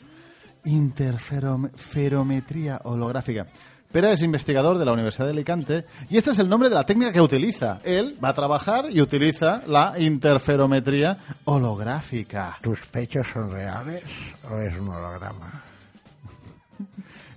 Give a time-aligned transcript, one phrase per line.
[0.65, 3.49] Interferometría holográfica.
[3.91, 6.87] Pera es investigador de la Universidad de Alicante y este es el nombre de la
[6.87, 7.81] técnica que utiliza.
[7.83, 12.59] Él va a trabajar y utiliza la interferometría holográfica.
[12.63, 14.05] ¿Tus pechos son reales
[14.49, 15.65] o es un holograma?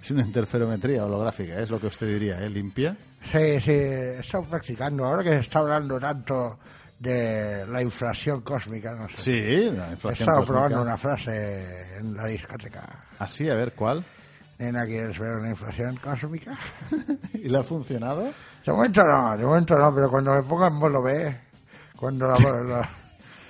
[0.04, 2.50] Es una interferometría holográfica, es lo que usted diría, ¿eh?
[2.50, 2.98] Limpia.
[3.32, 5.06] Sí, sí, he estado practicando.
[5.06, 6.60] Ahora que se está hablando tanto
[7.00, 9.16] de la inflación cósmica, no sé.
[9.16, 10.46] Sí, la he inflación estado cósmica.
[10.46, 13.06] probando una frase en la discoteca.
[13.18, 14.04] Así, a ver, ¿cuál?
[14.60, 16.52] Nena, ¿quieres ver una inflación cósmica?
[17.36, 18.26] ¿Y le ha funcionado?
[18.66, 21.38] De momento no, de momento no, pero cuando me ponga en modo B,
[21.96, 22.90] cuando la, la,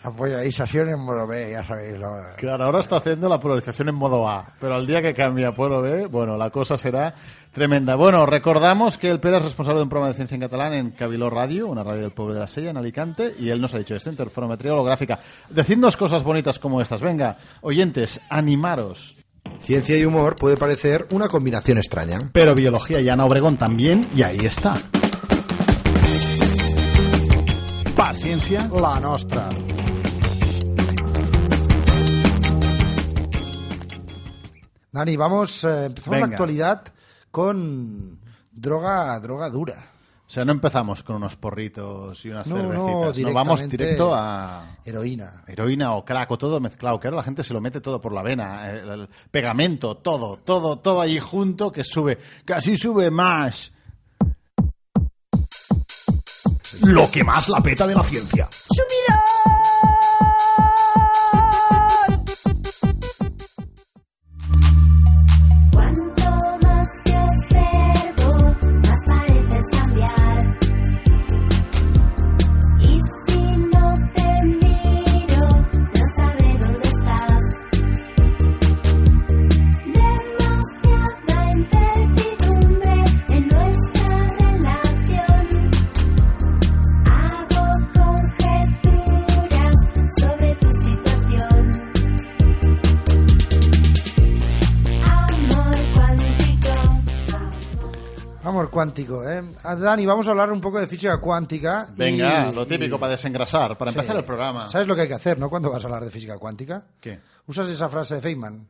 [0.04, 1.98] la polarización en modo B, ya sabéis.
[1.98, 5.46] Lo, Claro, ahora está haciendo la polarización en modo A, pero al día que cambie
[5.46, 7.14] a modo B, bueno, la cosa será
[7.54, 7.96] tremenda.
[7.96, 10.92] Bueno, recordamos que el Pere es responsable de un programa de ciencia en catalán en
[10.92, 13.78] Cabiló Radio, una radio del pueblo de la Sella, en Alicante, y él nos ha
[13.78, 15.20] dicho esto, interferometría holográfica.
[15.50, 17.00] Decidnos cosas bonitas como estas.
[17.00, 19.16] Venga, oyentes, animaros.
[19.62, 22.18] Ciencia y humor puede parecer una combinación extraña.
[22.34, 24.76] Pero biología y Ana Obregón también, y ahí está.
[27.96, 28.70] Paciencia.
[28.74, 29.50] La nostra.
[34.94, 36.36] Dani, vamos, eh, empezamos la Venga.
[36.36, 36.84] actualidad
[37.32, 38.20] con
[38.52, 39.90] droga, droga dura.
[40.26, 43.18] O sea, no empezamos con unos porritos y unas No, no, cervecitas.
[43.24, 45.44] No, vamos directamente- directo a Heroína.
[45.48, 47.00] heroína o crack o todo mezclado.
[47.00, 48.70] Que ahora la gente se lo mete todo por la vena.
[48.72, 52.18] El, el pegamento, todo, todo, todo ahí junto que sube.
[52.46, 53.72] Casi sube más.
[56.82, 58.48] Lo que más la peta de la ciencia.
[98.74, 99.42] Cuántico, ¿eh?
[99.64, 101.88] Ah, Dani, vamos a hablar un poco de física cuántica.
[101.96, 103.98] y- Venga, lo típico y- para desengrasar, para Sí.
[104.00, 104.68] empezar el programa.
[104.70, 105.50] ¿Sabes lo que hay que hacer, no?
[105.50, 106.86] Cuando vas a hablar de física cuántica.
[107.00, 107.20] ¿Qué?
[107.48, 108.68] Usas esa frase de Feynman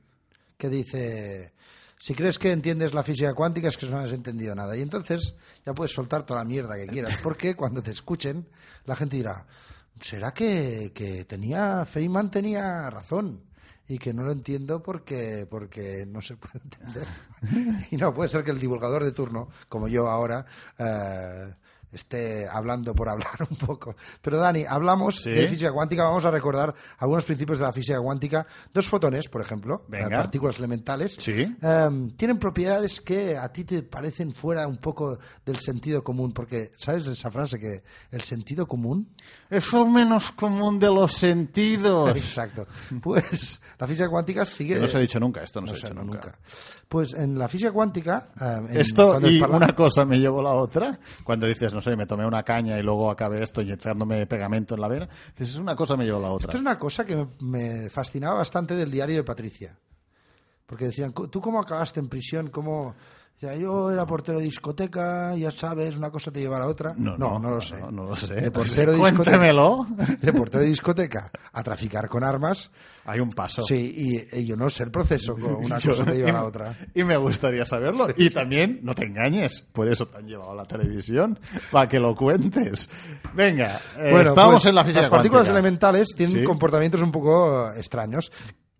[0.58, 1.54] que dice:
[1.98, 4.76] Si crees que entiendes la física cuántica es que no has entendido nada.
[4.76, 8.50] Y entonces ya puedes soltar toda la mierda que quieras, porque cuando te escuchen,
[8.86, 9.46] la gente dirá:
[10.02, 13.42] ¿Será que, que tenía Feynman tenía razón?
[13.88, 17.06] Y que no lo entiendo porque, porque no se puede entender.
[17.92, 20.46] y no, puede ser que el divulgador de turno, como yo ahora,
[20.80, 21.54] eh,
[21.94, 23.96] esté hablando por hablar un poco.
[24.22, 25.30] Pero Dani, hablamos Sí.
[25.32, 28.46] de física cuántica, vamos a recordar algunos principios de la física cuántica.
[28.74, 30.08] Dos fotones, por ejemplo, Venga.
[30.08, 31.56] eh, partículas elementales, Sí.
[31.62, 36.72] em, tienen propiedades que a ti te parecen fuera un poco del sentido común, porque,
[36.78, 39.10] ¿sabes esa frase que el sentido común?
[39.50, 42.10] Es el menos común de los sentidos.
[42.16, 42.66] Exacto.
[43.02, 44.80] Pues la física cuántica sigue...
[44.80, 46.18] No se ha dicho nunca, esto no, No se ha dicho nunca.
[46.26, 46.40] nunca.
[46.88, 48.30] Pues en la física cuántica...
[48.40, 50.98] em, en- Esto y parla- una cosa me llevó la otra.
[51.24, 54.82] Cuando dices, no sé, me tomé una caña y luego acabé esto inyectándome pegamento en
[54.82, 55.08] la vena.
[55.38, 56.48] Dices, una cosa me llevó la otra.
[56.48, 59.78] Esto es una cosa que me, fascinaba bastante del diario de Patricia.
[60.66, 62.48] Porque decían, "Co- ¿tú cómo acabaste en prisión?
[62.50, 62.96] ¿Cómo...?
[63.40, 66.94] Decía, yo era portero de discoteca, ya sabes, una cosa te lleva a la otra.
[66.98, 67.78] no, no, lo sé.
[67.78, 68.34] No, no lo sé.
[68.36, 69.86] De portero de discoteca, Cuéntemelo.
[70.22, 72.72] de portero de discoteca a traficar con armas,
[73.04, 73.62] Hay un paso.
[73.64, 76.44] sí, y, y yo no sé el proceso, una Yo- cosa te lleva a la
[76.46, 76.74] otra.
[76.94, 78.08] Y me gustaría saberlo.
[78.16, 81.38] Y también, no te engañes, por eso te han llevado a la televisión,
[81.70, 82.90] para que lo cuentes.
[83.34, 85.60] Venga, eh, Bueno, estamos pues, en la física Las partículas cuántica.
[85.60, 86.44] elementales tienen Sí.
[86.46, 88.32] comportamientos un poco eh, extraños.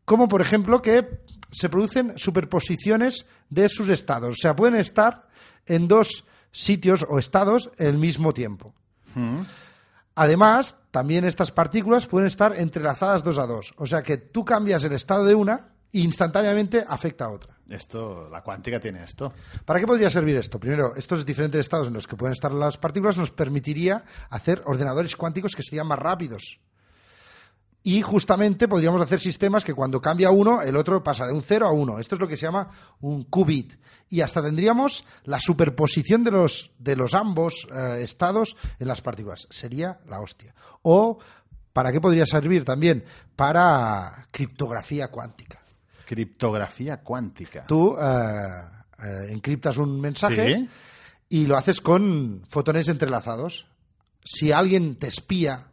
[0.06, 1.22] Como, por ejemplo, que
[1.52, 4.32] se producen superposiciones de sus estados.
[4.32, 5.28] O sea, pueden estar
[5.66, 8.74] en dos sitios o estados al mismo tiempo.
[9.16, 9.42] Mm.
[10.16, 13.74] Además, también estas partículas pueden estar entrelazadas dos a dos.
[13.78, 17.58] O sea que tú cambias el estado de una e instantáneamente afecta a otra.
[17.70, 19.34] Esto, la cuántica tiene esto.
[19.66, 20.60] ¿Para qué podría servir esto?
[20.60, 25.16] Primero, estos diferentes estados en los que pueden estar las partículas nos permitiría hacer ordenadores
[25.16, 26.60] cuánticos que serían más rápidos.
[27.86, 31.68] Y justamente podríamos hacer sistemas que cuando cambia uno, el otro pasa de un 0
[31.68, 32.00] a 1.
[32.00, 32.70] Esto es lo que se llama
[33.02, 33.74] un qubit.
[34.10, 39.48] Y hasta tendríamos la superposición de los, de los ambos eh, estados en las partículas.
[39.50, 40.56] Sería la hostia.
[40.84, 41.18] O,
[41.74, 43.04] ¿para qué podría servir también?
[43.36, 45.62] Para criptografía cuántica.
[46.06, 47.66] Criptografía cuántica.
[47.66, 48.64] Tú eh,
[49.04, 50.70] eh, encriptas un mensaje Sí.
[51.30, 53.66] y lo haces con fotones entrelazados.
[54.24, 55.68] Si alguien te espía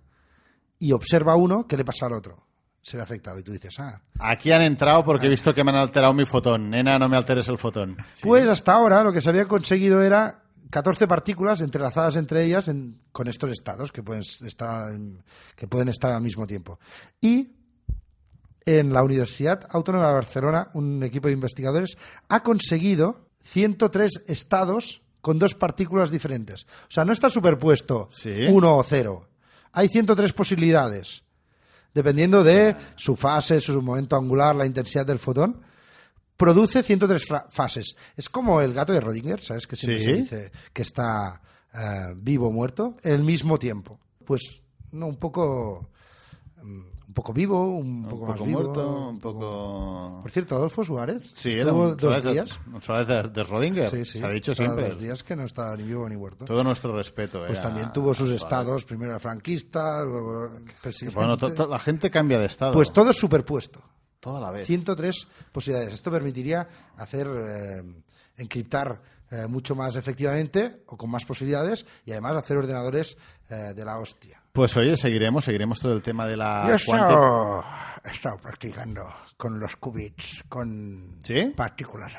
[0.81, 2.45] y observa uno, ¿qué le pasa al otro?
[2.83, 4.01] Se ve afectado y tú dices, ah.
[4.19, 6.71] Aquí han entrado porque he visto que me han alterado mi fotón.
[6.71, 7.97] Nena, no me alteres el fotón.
[8.15, 8.23] Sí.
[8.27, 12.99] Pues hasta ahora lo que se había conseguido era 14 partículas entrelazadas entre ellas en-
[13.13, 14.95] con estos estados que pueden estar,
[15.55, 16.81] que pueden estar al mismo tiempo.
[17.21, 17.53] Y
[18.65, 21.97] en la Universidad Autónoma de Barcelona, un equipo de investigadores
[22.29, 26.65] ha conseguido 103 estados con dos partículas diferentes.
[26.65, 28.47] O sea, no está superpuesto Sí.
[28.51, 29.27] uno o cero.
[29.73, 31.23] Hay 103 posibilidades,
[31.95, 35.63] dependiendo de su fase, su momento angular, la intensidad del fotón.
[36.37, 37.97] Produce 103 fra- fases.
[38.17, 39.67] Es como el gato de Rodinger, ¿sabes?
[39.67, 40.05] Que siempre Sí.
[40.05, 41.41] se dice que está
[41.73, 44.01] eh, vivo o muerto, el mismo tiempo.
[44.25, 45.89] Pues, no, un poco.
[47.11, 50.19] Un poco vivo, un, Un poco, poco más vivo, muerto, un poco...
[50.23, 52.59] Por cierto, Adolfo Suárez Sí, era un dos Suárez de- días.
[52.73, 53.91] un Suárez de, de Rodinger.
[53.91, 54.91] Sí, sí, Se ha dicho siempre.
[54.91, 56.45] dos días que no estaba ni vivo ni muerto.
[56.45, 57.43] Todo nuestro respeto.
[57.45, 58.43] Pues eh, también tuvo sus Suárez.
[58.45, 61.17] estados, primero era franquista, luego presidente.
[61.17, 62.73] Bueno, to- to- la gente cambia de estado.
[62.75, 63.83] pues todo es superpuesto.
[64.21, 64.69] Toda la vez.
[64.69, 65.95] 103 posibilidades.
[65.95, 67.83] Esto permitiría hacer eh,
[68.37, 69.03] encriptar
[69.33, 73.17] eh, mucho más efectivamente o con más posibilidades y además hacer ordenadores
[73.49, 74.40] eh, de la hostia.
[74.53, 77.11] Pues oye, seguiremos, seguiremos todo el tema de la Yo he cuántica.
[77.13, 77.65] estado,
[78.05, 79.03] he estado practicando
[79.37, 81.53] con los qubits, con ¿Sí?
[81.57, 82.13] partículas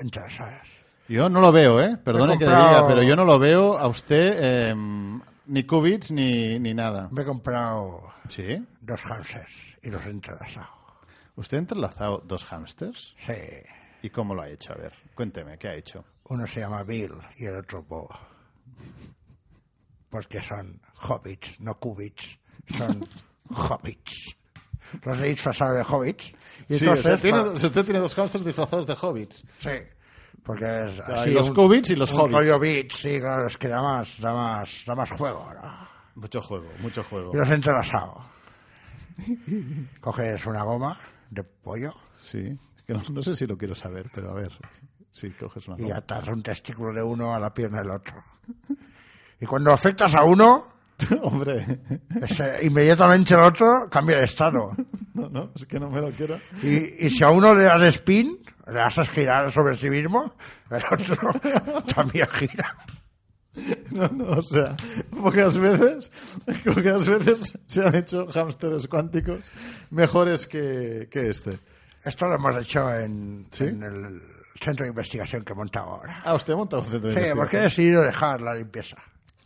[0.00, 0.66] entrelazadas.
[1.08, 1.98] Yo no lo veo, ¿eh?
[2.02, 4.74] Perdone he que le comprado- diga, pero yo no lo veo a usted eh,
[5.46, 7.08] ni qubits ni, ni nada.
[7.12, 8.64] Me he comprado ¿Sí?
[8.80, 9.52] dos hamsters
[9.82, 10.68] y los he entrelazado.
[11.36, 13.14] ¿Usted ha entrelazado dos hámsters?
[13.26, 13.34] Sí.
[14.02, 14.72] ¿Y cómo lo ha hecho?
[14.72, 16.02] A ver, cuénteme, ¿qué ha hecho?
[16.28, 18.08] Uno se llama Bill y el otro Bo.
[20.14, 22.38] Porque son hobbits, no qubits.
[22.78, 23.04] Son
[23.50, 24.36] hobbits.
[25.02, 26.32] Los he disfrazado de hobbits.
[26.68, 29.44] Y Sí, entonces, tiene- pa- usted tiene dos hámsters disfrazados de hobbits.
[29.58, 29.70] sí,
[30.44, 32.32] porque es así los un- qubits y los un hobbits.
[32.38, 35.88] rollo bits, sí, claro, es que da más, da más, da más juego, ¿no?
[36.14, 37.32] Mucho juego, mucho juego.
[37.34, 38.24] Y los he entrelazado.
[40.00, 40.96] Coges una goma
[41.30, 44.52] de pollo Sí, es que no, no sé si lo quiero saber, pero a ver.
[45.10, 45.96] Sí, coges una y goma.
[45.96, 48.22] atas un testículo de uno a la pierna del otro.
[49.44, 50.68] Y cuando afectas a uno,
[51.22, 51.80] Hombre,
[52.22, 54.70] ese- inmediatamente el otro cambia de estado.
[55.12, 56.38] no, no, es que no me lo quiero.
[56.62, 58.38] Y, y si a uno le das spin,
[58.72, 60.34] le haces girar sobre sí mismo,
[60.70, 61.32] el otro
[61.94, 62.74] también gira.
[63.90, 64.76] No, no, o sea,
[65.20, 66.10] pocas veces,
[66.64, 69.52] pocas veces se han hecho hámsters cuánticos
[69.90, 71.58] mejores que, que este.
[72.02, 73.64] Esto lo hemos hecho en, ¿Sí?
[73.64, 74.22] en el
[74.60, 76.22] centro de investigación que he montado ahora.
[76.24, 77.64] Ah, usted ha montado un centro de Sí, porque he investigación.
[77.64, 78.96] decidido dejar la limpieza.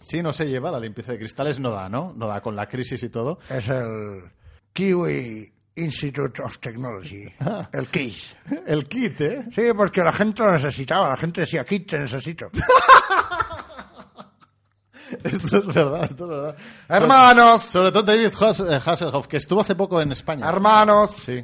[0.01, 2.13] Sí, no se lleva la limpieza de cristales, no da, ¿no?
[2.17, 3.39] No da con la crisis y todo.
[3.51, 4.23] Es el
[4.73, 7.33] Kiwi Institute of Technology,
[7.73, 8.37] el KISS.
[8.67, 9.45] El kit, ¿eh?
[9.55, 12.51] Sí, porque la gente lo necesitaba, la gente decía, kit te necesito.
[15.25, 16.57] Esto es verdad, esto es verdad.
[16.89, 20.47] Hermanos, Sobre todo David eh, Hasselhoff, que estuvo hace poco en España.
[20.49, 21.43] hermanos, Sí,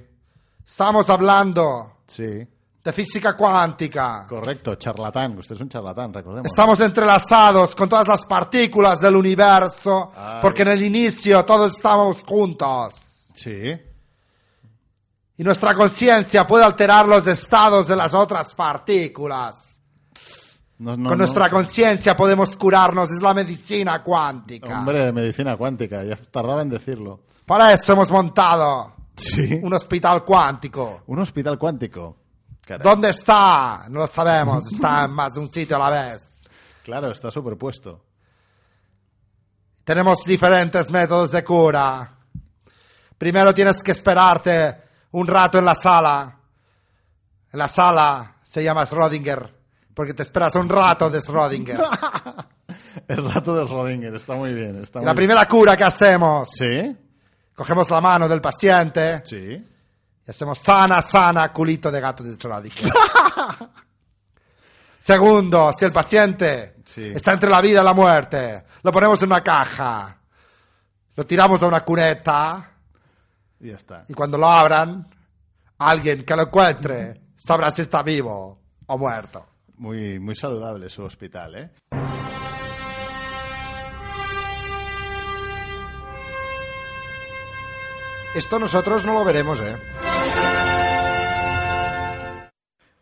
[0.66, 2.46] estamos hablando sí,
[2.84, 4.26] de física cuántica.
[4.28, 5.38] correcto, charlatán.
[5.38, 6.46] Usted es un charlatán, recordemos.
[6.46, 10.38] Estamos entrelazados con todas las partículas del universo, Ay.
[10.42, 12.94] porque en el inicio todos estamos juntos.
[13.34, 13.72] Sí,
[15.36, 19.80] Y nuestra conciencia puede alterar los estados de las otras partículas.
[20.78, 21.24] No, no, con no.
[21.24, 24.78] nuestra conciencia podemos curarnos, es la medicina cuántica.
[24.80, 27.20] Hombre, medicina cuántica, ya tardaba en decirlo.
[27.46, 29.60] Para eso hemos montado Sí.
[29.62, 31.02] un hospital cuántico.
[31.06, 32.16] Un hospital cuántico.
[32.64, 32.83] Caray.
[32.83, 33.87] ¿Dónde está?
[33.90, 34.71] No lo sabemos.
[34.73, 36.33] Está en más de un sitio a la vez.
[36.83, 38.04] Claro, está superpuesto.
[39.85, 42.16] Tenemos diferentes métodos de cura.
[43.18, 46.38] Primero tienes que esperarte un rato en la sala.
[47.52, 49.50] En la sala se llama Schrödinger,
[49.94, 51.78] porque te esperas un rato de Schrödinger.
[53.09, 54.83] El rato de Rodinger, está muy bien.
[54.83, 56.99] Está muy la primera cura que hacemos, bien.
[57.54, 59.64] cogemos la mano del paciente Sí, sí.
[60.26, 62.90] Y hacemos sana, sana, culito de gato de Schrödinger.
[64.99, 67.12] Segundo, si el paciente Sí.
[67.14, 70.16] está entre la vida y la muerte, lo ponemos en una caja,
[71.16, 72.71] lo tiramos a una cuneta
[73.61, 74.04] Y ya está.
[74.09, 75.09] y cuando lo abran,
[75.78, 79.47] alguien que lo encuentre sabrá si está vivo o muerto.
[79.76, 81.71] Muy, muy saludable su hospital, ¿eh?
[88.35, 89.76] Esto nosotros no lo veremos, ¿eh?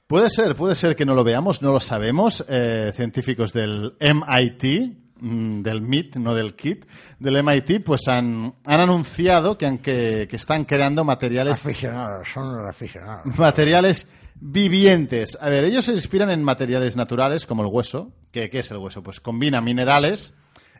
[0.06, 2.44] Puede ser, puede ser que no lo veamos, no lo sabemos.
[2.46, 6.84] Eh, científicos del MIT, mm, del MIT, no del KIT,
[7.18, 12.54] del MIT, pues han, han anunciado que, han- que, que están creando materiales Aficionados, son
[12.58, 13.38] los aficionados.
[13.38, 14.06] materiales
[14.38, 15.38] vivientes.
[15.40, 18.12] A ver, ellos se inspiran en materiales naturales como el hueso.
[18.30, 19.02] ¿Qué, qué es el hueso?
[19.02, 20.34] Pues combina minerales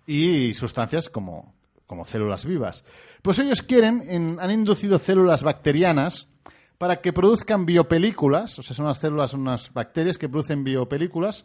[0.07, 1.55] y sustancias como,
[1.87, 2.85] como células vivas.
[3.23, 6.29] Pues ellos quieren, en- han inducido células bacterianas
[6.79, 11.45] para que produzcan biopelículas, o sea, son unas células, unas bacterias que producen biopelículas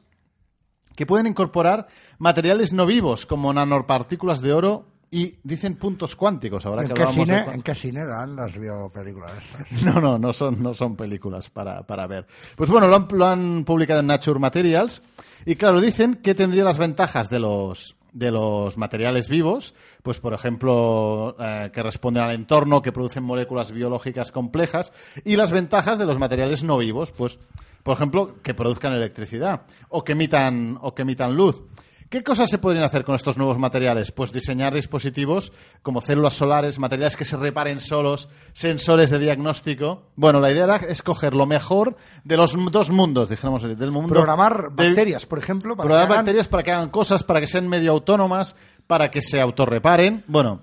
[0.96, 6.66] que pueden incorporar materiales no vivos como nanopartículas de oro y dicen puntos cuánticos.
[6.66, 9.84] Ahora ¿En que qué, de cine, cuan- ¿En qué cine dan las biopelículas estas?
[9.84, 12.26] no, no, no son, no son películas para, para ver.
[12.56, 15.02] Pues bueno, lo han, lo han publicado en Nature Materials
[15.46, 20.34] y claro, dicen que tendría las ventajas de los, de los materiales vivos, pues por
[20.34, 24.92] ejemplo, eh, que responden al entorno, que producen moléculas biológicas complejas
[25.24, 27.38] y las ventajas de los materiales no vivos, pues
[27.84, 31.64] por ejemplo, que produzcan electricidad o que emitan, o que emitan luz.
[32.10, 34.14] ¿Qué cosas se podrían hacer con estos nuevos materiales?
[34.14, 35.52] Pues diseñar dispositivos
[35.84, 40.04] como células solares, materiales que se reparen solos, sensores de diagnóstico.
[40.16, 44.14] Bueno, la idea era escoger lo mejor de los dos mundos, dijéramos, del mundo.
[44.14, 47.42] Programar de- bacterias, por ejemplo, para Programar que hagan- bacterias para que hagan cosas, para
[47.42, 48.56] que sean medio autónomas,
[48.88, 50.24] para que se autorreparen.
[50.28, 50.62] Bueno,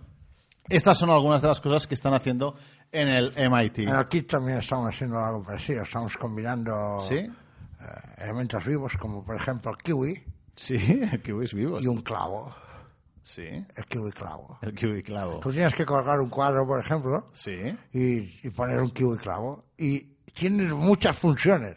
[0.70, 2.56] estas son algunas de las cosas que están haciendo
[2.90, 3.86] en el MIT.
[4.08, 5.82] Kit también estamos haciendo algo parecido.
[5.82, 7.16] Estamos combinando ¿Sí?
[7.16, 7.28] eh,
[8.16, 10.24] elementos vivos, como por ejemplo kiwi
[10.56, 10.74] Sí,
[11.12, 11.80] el kiwi es vivo.
[11.80, 12.54] y un clavo.
[13.22, 13.42] Sí,
[13.74, 14.58] El kiwi clavo.
[14.60, 15.40] el kiwi clavo.
[15.40, 19.64] Tú tienes que colgar un cuadro, por ejemplo, Sí, y, y poner un kiwi clavo.
[19.78, 20.00] Y
[20.34, 21.76] tienes muchas funciones.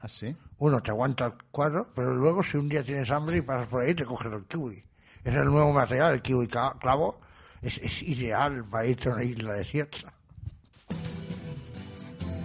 [0.00, 0.36] así.
[0.58, 3.82] Uno, te aguanta el cuadro, pero luego si un día tienes hambre y pasas por
[3.82, 4.84] ahí, te coges el kiwi.
[5.24, 7.18] Es el nuevo material, el kiwi cla- clavo.
[7.62, 10.12] Es, es ideal para irte a una isla desierta.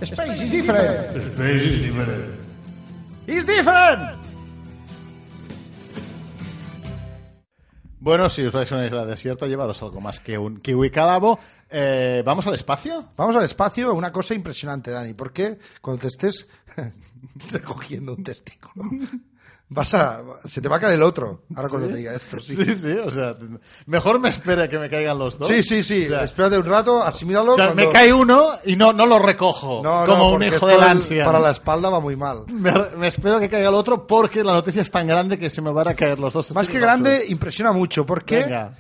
[0.02, 1.18] Space is different.
[1.34, 2.40] Space is different.
[3.28, 4.29] It's different.
[8.02, 11.38] Bueno, si os vais a una isla desierta, llevaros algo más que un kiwi calabo.
[11.70, 13.12] Eh, ¿Vamos al espacio?
[13.18, 16.48] Vamos al espacio, una cosa impresionante, Dani, porque cuando te estés
[17.52, 18.86] recogiendo un testículo,
[19.72, 22.40] vas a, se te va a caer el otro, ahora cuando te diga esto.
[22.40, 23.36] Sí, Sí, sí, o sea,
[23.86, 25.48] mejor me espera que me caigan los dos.
[25.48, 27.52] sí, sí, sí, O sea, espérate un rato, asimílalo.
[27.52, 30.32] o sea, cuando- me cae uno y no, no lo recojo, No, no, como un
[30.40, 31.24] porque hijo del del- ansia.
[31.26, 32.46] Para la espalda va muy mal.
[32.52, 35.62] me, me espero que caiga el otro porque la noticia es tan grande que se
[35.62, 36.52] me van a caer los dos.
[36.52, 38.76] Más que grande, impresiona mucho, porque, Venga,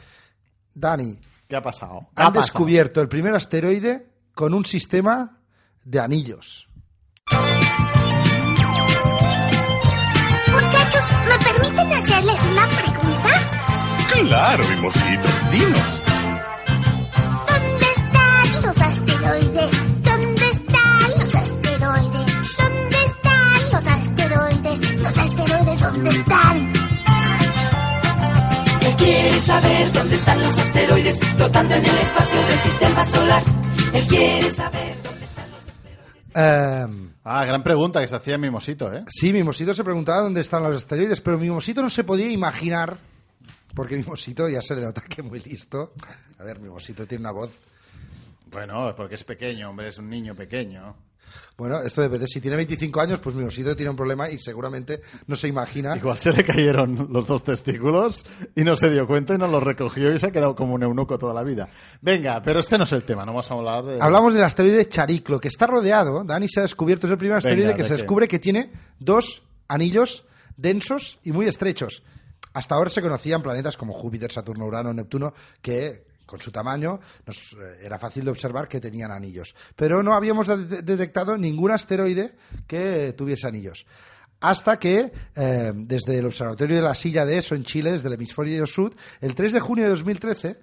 [0.73, 2.07] Dani, ¿qué ha pasado?
[2.15, 2.41] ¿Qué ha han pasado?
[2.53, 5.37] descubierto el primer asteroide con un sistema
[5.83, 6.68] de anillos.
[10.61, 13.29] Muchachos, ¿me permiten hacerles una pregunta?
[14.13, 16.01] Claro, mimosito, dinos.
[17.47, 20.03] ¿Dónde están los asteroides?
[20.03, 22.57] ¿Dónde están los asteroides?
[22.57, 24.95] ¿Dónde están los asteroides?
[24.95, 26.73] ¿Los asteroides dónde están?
[28.81, 33.43] Él quiere saber dónde están los asteroides flotando en el espacio del sistema solar.
[33.93, 35.63] Él quiere saber dónde están los
[36.35, 39.03] Eh, Ah, gran pregunta que se hacía Mimosito, ¿eh?
[39.07, 42.97] Sí, Mimosito se preguntaba dónde están los asteroides, pero Mimosito no se podía imaginar,
[43.75, 45.93] porque Mimosito ya se le nota que muy listo.
[46.39, 47.51] A ver, Mimosito tiene una voz.
[48.47, 50.95] Bueno, porque es pequeño, hombre, es un niño pequeño.
[51.57, 52.27] Bueno, esto depende.
[52.27, 55.95] Si tiene 25 años, pues Mimosito tiene un problema y seguramente no se imagina.
[55.97, 59.61] Igual se le cayeron los dos testículos y no se dio cuenta y no los
[59.63, 61.69] recogió y se ha quedado como un eunuco toda la vida.
[62.01, 64.01] Venga, pero este no es el tema, no vamos a hablar de...
[64.01, 66.23] Hablamos del asteroide Chariclo, que está rodeado.
[66.23, 68.01] Dani se ha descubierto, es el primer asteroide Venga, que ¿de se qué?
[68.01, 70.25] descubre que tiene dos anillos
[70.57, 72.03] densos y muy estrechos.
[72.53, 77.53] Hasta ahora se conocían planetas como Júpiter, Saturno, Urano, Neptuno, que con su tamaño, nos,
[77.53, 79.55] eh, era fácil de observar que tenían anillos.
[79.75, 82.35] Pero no habíamos de- detectado ningún asteroide
[82.67, 83.85] que tuviese anillos.
[84.41, 88.13] Hasta que, eh, desde el Observatorio de la Silla de ESO en Chile, desde el
[88.13, 90.59] hemisferio sur, el 3 de junio de 2013,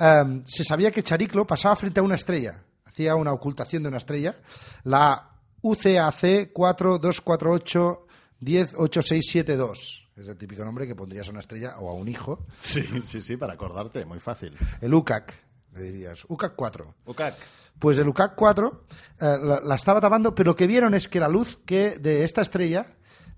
[0.00, 3.98] eh, se sabía que Chariclo pasaba frente a una estrella, hacía una ocultación de una
[3.98, 4.36] estrella,
[4.84, 5.28] la
[5.60, 8.06] UCAC 4248
[8.40, 10.03] 108672.
[10.16, 12.46] Es el típico nombre que pondrías a una estrella o a un hijo.
[12.60, 14.56] Sí, sí, sí, para acordarte, muy fácil.
[14.80, 15.34] El UCAC,
[15.74, 16.24] le dirías.
[16.28, 16.94] UCAC 4.
[17.06, 17.34] Ucac.
[17.78, 18.84] Pues el UCAC 4
[19.20, 22.22] eh, la, la estaba tapando, pero lo que vieron es que la luz que de
[22.24, 22.86] esta estrella,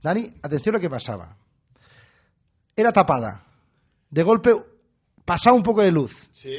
[0.03, 1.37] Dani, atención a lo que pasaba.
[2.77, 3.43] Era tapada.
[4.11, 4.55] De golpe
[5.25, 6.29] pasaba un poco de luz.
[6.31, 6.55] Sí.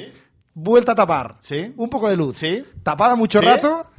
[0.55, 1.37] Vuelta a tapar.
[1.39, 1.71] Sí.
[1.77, 2.37] Un poco de luz.
[2.39, 2.65] Sí.
[2.81, 3.45] Tapada mucho Sí.
[3.45, 3.91] rato.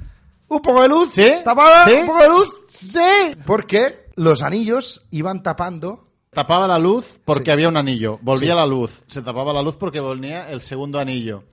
[0.49, 1.11] Un poco de luz.
[1.13, 1.33] Sí.
[1.45, 1.85] Tapada.
[1.85, 1.93] Sí.
[1.93, 2.57] Un poco de luz.
[2.67, 3.31] Sí.
[3.47, 6.08] Porque los anillos iban tapando.
[6.39, 7.51] Tapaba la luz porque Sí.
[7.51, 8.19] había un anillo.
[8.23, 8.57] Volvía Sí.
[8.57, 9.03] la luz.
[9.09, 11.45] Se tapaba la luz porque volvía el segundo anillo.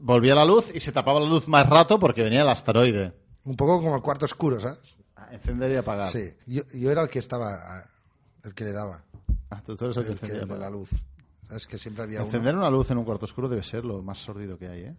[0.00, 3.12] Volvía la luz y se tapaba la luz más rato porque venía el asteroide.
[3.44, 4.78] Un poco como el cuarto oscuro, ¿sabes?
[5.16, 6.10] Ah, Encender y apagar.
[6.10, 6.30] Sí.
[6.46, 7.82] Yo, yo era el que estaba.
[8.44, 9.02] El que le daba.
[9.50, 10.88] Ah, tú, tú eres el que El que encendía el de la luz.
[11.48, 11.66] ¿Sabes?
[11.66, 12.26] Que siempre había uno.
[12.26, 14.96] Encender una luz en un cuarto oscuro debe ser lo más sordido que hay, ¿eh?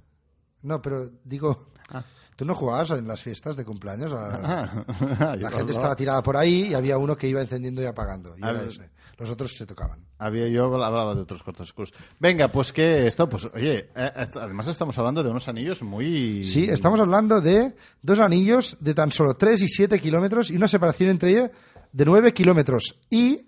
[0.62, 2.04] No, pero digo, Ah.
[2.36, 4.14] ¿tú no jugabas en las fiestas de cumpleaños?
[4.14, 4.86] A-
[5.20, 7.86] Ah, yo la gente estaba tirada por ahí y había uno que iba encendiendo y
[7.86, 8.36] apagando.
[8.38, 8.90] Y A era ese.
[9.18, 10.06] Los otros se tocaban.
[10.18, 11.92] Había yo hablaba de otros cortos oscuros.
[12.20, 16.42] Venga, pues que esto, pues oye, eh, eh, además estamos hablando de unos anillos muy...
[16.46, 20.68] Sí, estamos hablando de dos anillos de tan solo 3 y 7 kilómetros y una
[20.70, 21.50] separación entre ellos
[21.92, 22.98] de 9 kilómetros.
[23.10, 23.48] Y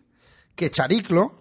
[0.56, 1.41] que Chariclo,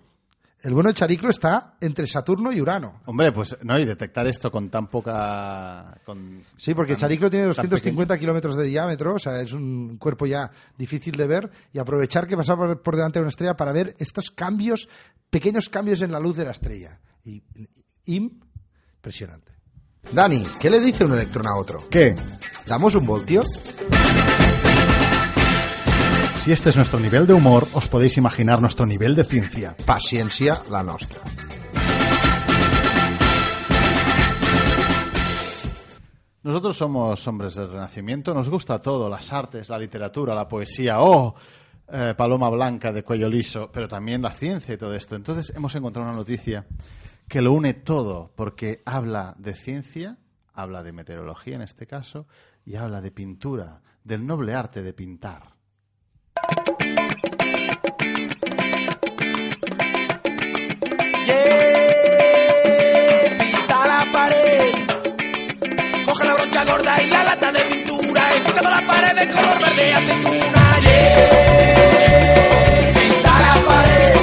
[0.63, 3.01] el bueno de Chariclo está entre Saturno y Urano.
[3.07, 5.99] Hombre, pues no, y detectar esto con tan poca...
[6.05, 9.97] Con, Sí, porque tan- Chariclo tiene tan 250 kilómetros de diámetro, o sea, es un
[9.99, 13.57] cuerpo ya difícil de ver, y aprovechar que pasa por, por delante de una estrella
[13.57, 14.89] para ver estos cambios,
[15.31, 17.01] pequeños cambios en la luz de la estrella.
[17.25, 17.43] Y,
[18.07, 19.53] impresionante.
[20.13, 21.81] Dani, ¿qué le dice un electrón a otro?
[21.91, 22.15] ¿Qué?
[22.67, 23.43] ¿Damos un voltio?
[26.41, 29.77] Si este es nuestro nivel de humor, os podéis imaginar nuestro nivel de ciencia.
[29.85, 31.21] Paciencia la nostra.
[36.43, 41.35] Nosotros somos hombres del Renacimiento, nos gusta todo, las artes, la literatura, la poesía, oh,
[41.93, 45.17] eh, paloma blanca de cuello liso, pero también la ciencia y todo esto.
[45.17, 46.67] Entonces hemos encontrado una noticia
[47.29, 50.17] que lo une todo, porque habla de ciencia,
[50.55, 52.27] habla de meteorología en este caso,
[52.65, 55.60] y habla de pintura, del noble arte de pintar.
[61.31, 64.73] Yeah, pinta la pared.
[66.07, 69.29] Coge la brocha gorda y la lata de pintura y pinta toda la pared de
[69.33, 70.79] color verde aceituna.
[70.81, 74.17] Yeah, pinta la pared.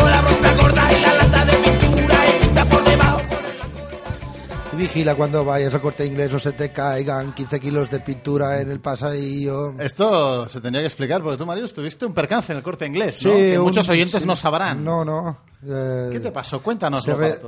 [0.00, 3.20] Con la brocha gorda y la lata de pintura y pinta por debajo
[4.72, 8.60] Y vigila cuando vayas al corte inglés no se te caigan 15 kilos de pintura
[8.60, 9.74] en el pasadillo.
[9.78, 13.24] Esto se tendría que explicar, porque tú, Mario, tuviste un percance en el corte inglés,
[13.24, 13.30] ¿no?
[13.30, 14.28] Sí, que un- muchos oyentes sí.
[14.28, 14.84] no sabrán.
[14.84, 15.38] No, no.
[15.66, 16.62] Eh, ¿Qué te pasó?
[16.62, 17.02] Cuéntanos.
[17.04, 17.38] se re-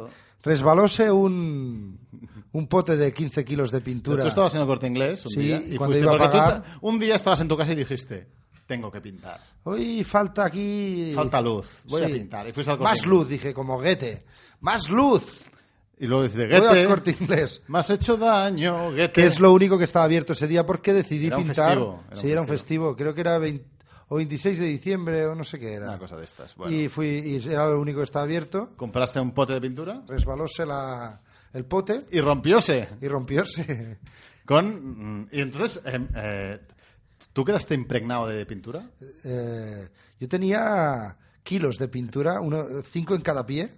[0.42, 1.98] resbalóse un,
[2.52, 4.22] un pote de 15 kilos de pintura.
[4.22, 6.36] Tú estabas en el corte inglés un Sí, día y cuando fuiste, iba a tú
[6.38, 8.28] pagar- ta- un día estabas en tu casa y dijiste,
[8.66, 9.40] tengo que pintar.
[9.64, 11.12] Hoy falta aquí...
[11.14, 12.12] Falta luz, voy a Sí.
[12.14, 12.48] pintar.
[12.48, 13.10] Y fuiste al Corte Más Inglés.
[13.18, 14.24] luz, dije, como Goethe.
[14.60, 15.22] Más luz.
[15.98, 17.62] Y luego dices, Voy al Goethe, corte inglés.
[17.68, 19.12] me has hecho daño, Goethe.
[19.12, 21.68] Que es lo único que estaba abierto ese día porque decidí Era un pintar.
[21.70, 22.96] festivo, era un sí, era un festivo.
[22.96, 23.64] Creo que era 20
[24.08, 25.88] o 26 de diciembre o no sé qué era.
[25.88, 26.54] Una cosa de estas.
[26.56, 28.70] Bueno, Y fui y era lo único que estaba abierto.
[28.76, 31.20] compraste un pote de pintura Resbalóse la,
[31.52, 32.88] el pote y rompióse.
[33.00, 33.98] y rompióse.
[34.44, 36.58] Con, mm, y entonces, eh, eh,
[37.32, 38.88] ¿tú quedaste impregnado de pintura?
[39.24, 39.88] Eh,
[40.20, 43.68] yo tenía kilos de pintura, uno, cinco en cada pie.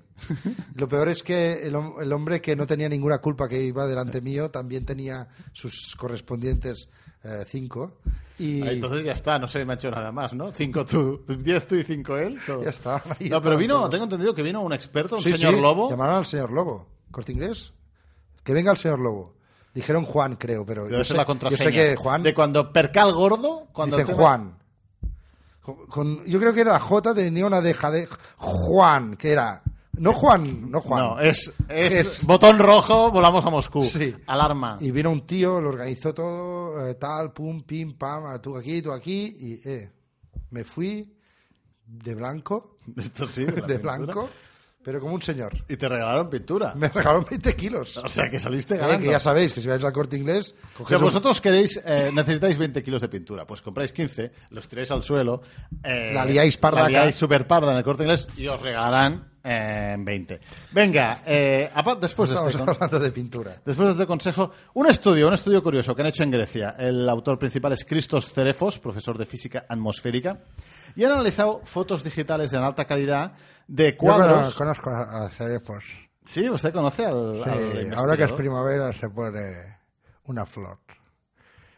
[0.75, 4.21] Lo peor es que el, el hombre que no tenía ninguna culpa que iba delante
[4.21, 6.89] mío también tenía sus correspondientes
[7.29, 7.93] eh, cinco.
[8.39, 10.53] Y Ah, Entonces ya está, no se me ha hecho nada más, ¿no?
[10.53, 12.39] Cinco tú, diez tú y cinco él.
[12.47, 12.63] todo.
[12.63, 13.91] Ya está, No, pero vino, todo.
[13.91, 15.91] tengo entendido que vino un experto, un Sí, señor sí, lobo.
[15.91, 16.87] Llamaron al señor Lobo.
[17.11, 17.73] ¿Corte inglés?
[18.45, 19.35] Que venga el señor Lobo.
[19.75, 21.65] Dijeron Juan, creo, pero Debe yo sé, la yo contraseña.
[21.65, 24.55] sé que Juan De cuando percal gordo, cuando dicen Juan.
[25.89, 29.63] Con- yo creo que era la J, tenía una deja de Juan, que era...
[29.99, 31.03] No Juan, no Juan.
[31.05, 33.83] No, es, es, Es- botón rojo, volamos a Moscú.
[33.83, 34.15] Sí.
[34.27, 34.79] Alarma.
[34.81, 38.93] Y vino un tío, lo organizó todo, eh, tal, pum, pim, pam, tú aquí, tú
[38.93, 39.91] aquí, y eh,
[40.51, 41.15] me fui
[41.87, 44.29] de blanco, Esto sí, de blanco,
[44.89, 45.53] pero como un señor.
[45.69, 46.73] Y te regalaron pintura.
[46.77, 47.99] Me regalaron 20 kilos.
[47.99, 49.01] O sea, que saliste Eh, ganando.
[49.05, 52.57] que ya sabéis que si vais al corte inglés, O sea, vosotros queréis, eh, necesitáis
[52.57, 55.43] 20 kilos de pintura, pues compráis 15, los tiráis al suelo,
[55.85, 59.29] eh, La liáis parda la liáis super parda en el corte inglés y os regalarán
[59.45, 60.41] eh, 20.
[60.73, 63.57] Venga, eh, aparte, después de estamos este, con- hablando de pintura.
[63.65, 66.75] después de este consejo, un estudio, un estudio curioso que han hecho en Grecia.
[66.79, 70.39] El autor principal es Christos Cerefos, profesor de física atmosférica,
[70.99, 73.33] y han analizado fotos digitales en alta calidad
[73.69, 74.55] de Yo cuadros.
[74.55, 75.85] cono- conozco a, a Cerefos.
[76.25, 77.51] Sí, usted conoce al, Sí,
[77.91, 79.79] al ahora que es primavera se pone
[80.25, 80.79] una flor.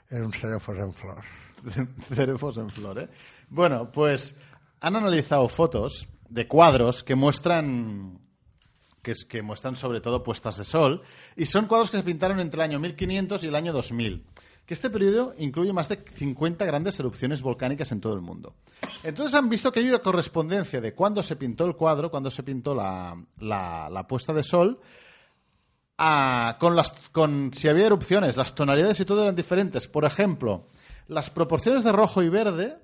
[0.08, 1.22] Es un Cerefos en flor.
[2.14, 3.08] Cerefos en flor, ¿eh?
[3.50, 4.36] Bueno, pues
[4.80, 8.18] han analizado fotos de cuadros que muestran
[9.02, 11.02] que, es- que muestran sobre todo puestas de sol
[11.36, 14.24] y son cuadros que se pintaron entre el año 1500 y el año 2000.
[14.70, 18.54] Que este periodo incluye más de 50 grandes erupciones volcánicas en todo el mundo.
[19.02, 22.44] Entonces han visto que hay una correspondencia de cuándo se pintó el cuadro, cuándo se
[22.44, 24.78] pintó la, puesta de sol,
[25.96, 29.88] con, las, con si había erupciones, las tonalidades y todo eran diferentes.
[29.88, 30.62] Por ejemplo,
[31.08, 32.78] las proporciones de rojo y verde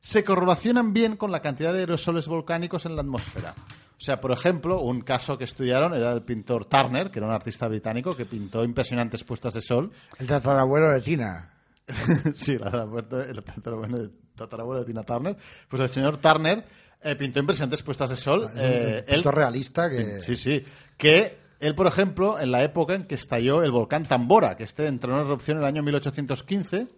[0.00, 3.54] se correlacionan bien con la cantidad de aerosoles volcánicos en la atmósfera.
[4.02, 7.32] O sea, por ejemplo, un caso que estudiaron era el pintor Turner, que era un
[7.32, 9.92] artista británico que pintó impresionantes puestas de sol.
[10.18, 11.52] El tatarabuelo de Tina.
[12.34, 15.36] sí, la, muerte- el tatarabuelo de, tatarabuelo de Tina Turner.
[15.68, 16.64] Pues el señor Turner
[17.00, 18.50] eh, pintó impresionantes puestas de sol.
[18.56, 20.20] Eh, él- Pintor realista que...
[20.20, 20.64] Sí, sí.
[20.96, 24.88] Que él, por ejemplo, en la época en que estalló el volcán Tambora, que este
[24.88, 26.88] entró en erupción en el año 1815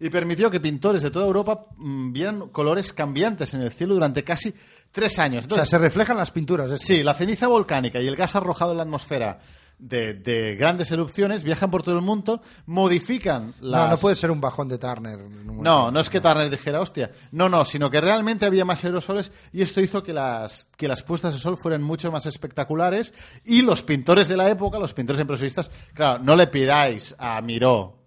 [0.00, 4.24] y permitió que pintores de toda Europa mm, vieran colores cambiantes en el cielo durante
[4.24, 4.54] casi
[4.92, 5.46] tres años.
[5.50, 6.72] O sea, se reflejan las pinturas.
[6.80, 9.38] Sí, la ceniza volcánica y el gas arrojado en la atmósfera
[9.78, 13.84] de, de grandes erupciones viajan por todo el mundo, modifican las...
[13.84, 15.18] No, no puede ser un bajón de Turner.
[15.18, 17.10] No, no es que Turner dijera, hostia.
[17.32, 21.02] No, no, sino que realmente había más aerosoles y esto hizo que las, que las
[21.02, 23.12] puestas de sol fueran mucho más espectaculares
[23.44, 28.03] y los pintores de la época, los pintores impresionistas, claro, no le pidáis a Miró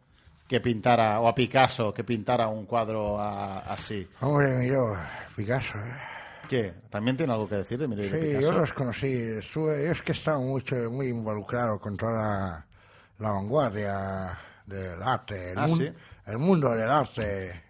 [0.48, 4.08] que pintara, o a Picasso que pintara un cuadro a- así.
[4.22, 4.96] Hombre, miró,
[5.36, 5.78] Picasso.
[5.78, 5.94] ¿eh?
[6.48, 6.74] ¿Qué?
[6.90, 8.52] ¿También tiene algo que decir de y de Sí, yo Picasso?
[8.54, 9.12] los conocí.
[9.14, 12.66] Estuve, yo es que he estado mucho, muy involucrado con toda la,
[13.20, 15.94] la vanguardia del arte, el, Ah, mun- ¿sí?
[16.28, 17.64] el mundo del arte,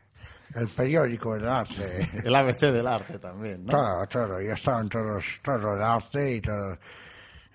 [0.56, 2.08] el periódico del arte.
[2.24, 3.72] El ABC del arte también, ¿no?
[3.72, 4.42] Todo, todo.
[4.42, 6.78] Yo estaba en todos, todo el arte y todo.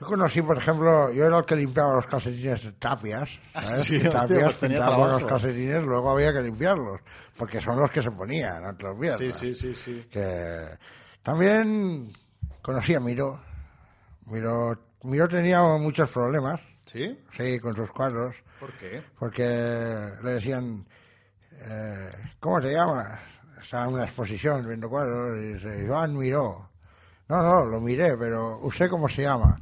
[0.02, 3.30] Yo conocí, por ejemplo, yo era el que limpiaba los calcetines de tapias.
[3.54, 3.86] Ah, ¿sabes?
[3.86, 7.00] sí, tapias pues tenía pintaba los calcetines, luego había que limpiarlos,
[7.36, 9.20] porque son los que se ponían, no te los pierdas.
[9.20, 10.06] Sí, sí, sí, sí.
[10.10, 10.76] Que
[11.22, 12.12] también
[12.62, 13.40] conocí a Miro.
[14.26, 17.16] Miro, Miro tenía muchos problemas, ¿Sí?
[17.36, 19.04] sí, con sus cuadros, ¿Por qué?
[19.20, 20.84] porque le decían,
[21.52, 22.10] eh,
[22.40, 23.20] ¿cómo te llamas?
[23.62, 26.70] Estaba en una exposición viendo cuadros y dice, Iván Miró.
[27.28, 29.60] No, no, lo miré, pero ¿usted cómo se llama?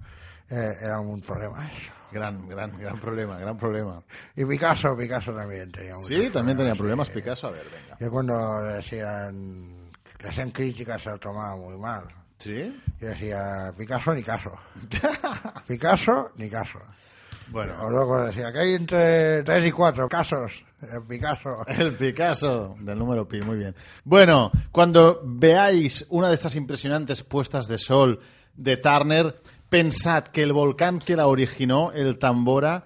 [0.50, 1.92] Eh, era un problema eso.
[2.12, 4.02] Gran, gran, gran problema, gran problema.
[4.34, 7.14] Y Picasso, Picasso también tenía muchos Sí, también tenía problemas sí.
[7.14, 7.46] Picasso.
[7.46, 7.96] A ver, venga.
[8.00, 12.04] Yo cuando le decían, le hacían críticas se lo tomaba muy mal.
[12.38, 12.76] ¿Sí?
[13.00, 14.52] Yo decía, Picasso ni caso.
[15.68, 16.80] Picasso ni caso.
[17.50, 21.64] Bueno, O luego decía, que hay entre tres y cuatro casos en Picasso.
[21.68, 23.76] El Picasso del número pi, muy bien.
[24.02, 28.18] Bueno, cuando veáis una de estas impresionantes puestas de sol
[28.54, 32.84] de Turner, pensad que el volcán que la originó, el Tambora,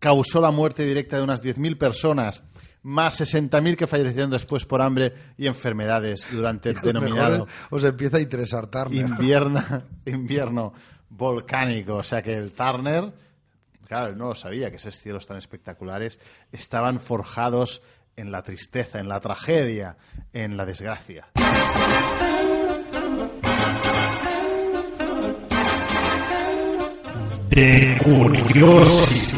[0.00, 2.42] causó la muerte directa de unas 10.000 personas,
[2.82, 8.20] más 60.000 que fallecieron después por hambre y enfermedades durante el denominado os empieza a
[8.20, 9.06] interesar Turner.
[9.06, 9.62] invierno,
[10.06, 10.72] invierno
[11.10, 11.96] volcánico.
[11.96, 13.12] O sea que el Turner,
[13.86, 16.18] claro, él no lo sabía, que esos cielos tan espectaculares
[16.50, 17.82] estaban forjados
[18.16, 19.96] en la tristeza, en la tragedia,
[20.32, 21.28] en la desgracia.
[27.50, 29.36] The Curiosity.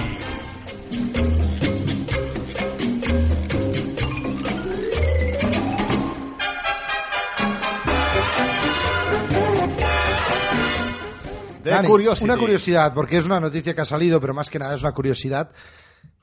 [11.62, 11.88] De Dani.
[12.22, 14.92] Una curiosidad, porque es una noticia que ha salido, pero más que nada es una
[14.92, 15.52] curiosidad.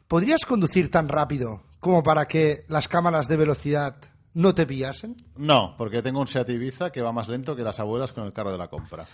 [0.07, 3.95] ¿Podrías conducir tan rápido como para que las cámaras de velocidad
[4.33, 5.15] no te pillasen?
[5.35, 8.33] No, porque tengo un Seat Ibiza que va más lento que las abuelas con el
[8.33, 9.07] carro de la compra.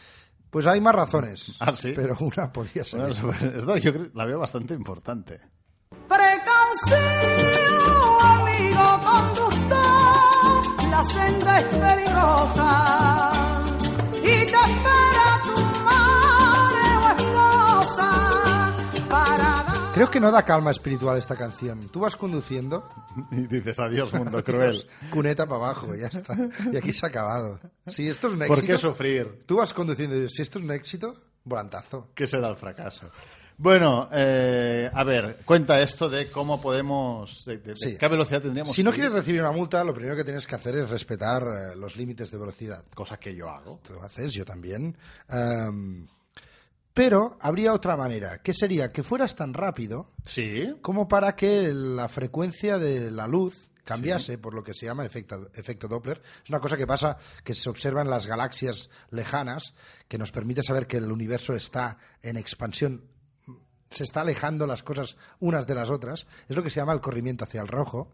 [0.54, 1.52] Pues hay más razones.
[1.60, 1.92] Ah, ¿sí?
[1.96, 3.00] Pero una podría ser.
[3.22, 5.40] Bueno, esto yo creo- la veo bastante importante.
[6.08, 7.00] Precaución,
[8.22, 13.64] amigo conductor, la senda es peligrosa
[14.18, 14.56] y te
[19.94, 21.88] Creo que no da calma espiritual esta canción.
[21.90, 22.90] Tú vas conduciendo,
[23.32, 24.86] Y dices, adiós, mundo cruel.
[25.12, 26.36] cuneta para abajo, ya está.
[26.72, 27.60] Y aquí se ha acabado.
[27.88, 28.60] Si esto es un éxito...
[28.60, 29.44] ¿Por qué sufrir?
[29.46, 32.10] Tú vas conduciendo y dices, si esto es un éxito, volantazo.
[32.16, 33.12] ¿Qué será el fracaso?
[33.56, 37.46] Bueno, eh, a ver, cuenta esto de cómo podemos...
[37.46, 37.96] De, de- de Sí.
[37.96, 38.74] ¿Qué velocidad tendríamos?
[38.74, 41.44] Si no que quieres recibir una multa, lo primero que tienes que hacer es respetar
[41.44, 42.84] eh, los límites de velocidad.
[42.96, 43.80] Cosa que yo hago.
[43.84, 44.98] Tú lo haces, yo también.
[45.30, 46.08] Em,
[46.94, 50.76] pero habría otra manera, que sería que fueras tan rápido Sí.
[50.82, 55.50] como para que la frecuencia de la luz cambiase por lo que se llama efecto,
[55.56, 56.22] efecto Doppler.
[56.44, 59.74] Es una cosa que pasa, que se observa en las galaxias lejanas,
[60.08, 63.04] que nos permite saber que el universo está en expansión,
[63.90, 66.28] se está alejando las cosas unas de las otras.
[66.48, 68.10] Es lo que se llama el corrimiento hacia el rojo.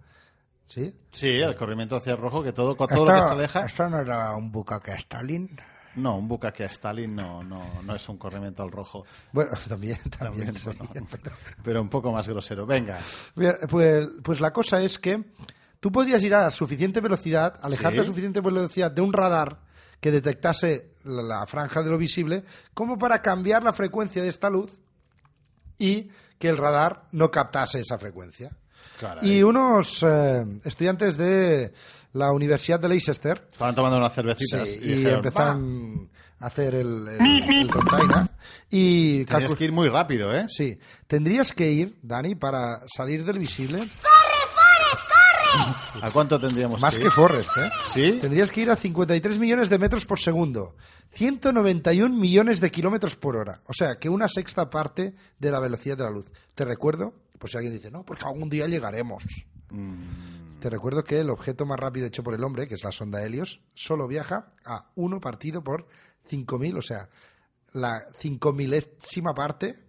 [0.68, 0.94] ¿Sí?
[1.12, 3.66] Sí, el corrimiento hacia el rojo, que todo, todo lo que se aleja...
[3.66, 5.56] ¿Esto no era un bucaque Stalin?
[6.02, 9.06] No, un bucaque a Stalin no, no, no es un corrimiento al rojo.
[9.32, 10.54] Bueno, también, también.
[10.54, 12.66] También, sería, bueno, pero- pero un poco más grosero.
[12.66, 12.98] Venga.
[13.70, 15.24] Pues, pues la cosa es que
[15.80, 18.02] tú podrías ir a suficiente velocidad, alejarte Sí.
[18.04, 19.60] a suficiente velocidad de un radar
[20.00, 24.50] que detectase la, la franja de lo visible, como para cambiar la frecuencia de esta
[24.50, 24.78] luz
[25.78, 28.52] y que el radar no captase esa frecuencia.
[29.00, 29.30] Caray.
[29.38, 31.74] Y unos eh, estudiantes de
[32.14, 36.76] la Universidad de Leicester Estaban tomando unas cervecitas sí, y, y, dijeron, empezaron a hacer
[36.76, 38.30] el, el, el tontaina
[38.70, 40.48] y "Va, Tienes calcu- que ir muy rápido, ¿eh?
[40.50, 43.88] Sí, tendrías que ir, Dani, para salir del visible.
[46.02, 47.12] ¿A cuánto tendríamos Más que que?
[47.12, 47.70] Forrest, ¿eh?
[47.94, 48.20] ¿Sí?
[48.22, 50.76] Tendrías que ir a 53 millones de metros por segundo.
[51.12, 53.62] 191 millones de kilómetros por hora.
[53.66, 56.26] O sea, que una sexta parte de la velocidad de la luz.
[56.54, 59.24] Te recuerdo, por si alguien dice, no, porque algún día llegaremos.
[59.72, 60.39] Mm.
[60.60, 63.24] Te recuerdo que el objeto más rápido hecho por el hombre, que es la sonda
[63.24, 65.88] Helios, solo viaja a uno partido por
[66.30, 67.10] 5.000, o sea,
[67.72, 69.80] la 5.000ésima parte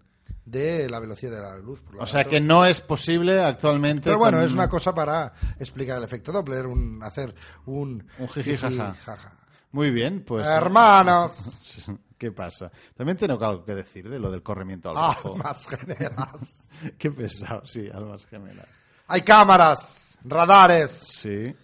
[0.44, 1.80] de la velocidad de la luz.
[1.82, 4.04] Por lo O sea tanto- que no es posible actualmente.
[4.04, 7.34] pero bueno, con- es una cosa para explicar el efecto Doppler, un, hacer
[7.66, 8.06] un...
[8.18, 8.94] Un jiji, jaja.
[8.94, 9.36] jaja.
[9.72, 10.46] Muy bien, pues.
[10.46, 11.86] Hermanos.
[12.18, 12.70] ¿Qué pasa?
[12.94, 15.34] También tengo algo que decir de lo del corrimiento al rojo.
[15.34, 16.68] Almas gemelas.
[16.98, 18.66] Qué pesado, sí, almas gemelas.
[19.10, 21.54] Hay cámaras, radares, Sí,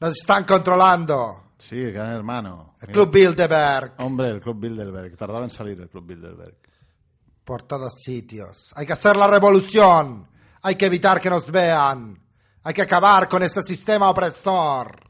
[0.00, 1.52] nos están controlando.
[1.56, 2.74] sí, gran hermano.
[2.80, 2.88] El.
[2.92, 5.16] Club Bilderberg, Hombre, el Club Bilderberg.
[5.16, 6.56] Tardaba en salir el Club Bilderberg.
[7.44, 8.72] por todos sitios.
[8.76, 10.28] Hay que hacer la revolución.
[10.62, 12.18] Hay que evitar que nos vean.
[12.64, 15.00] Hay que acabar con este sistema opresor.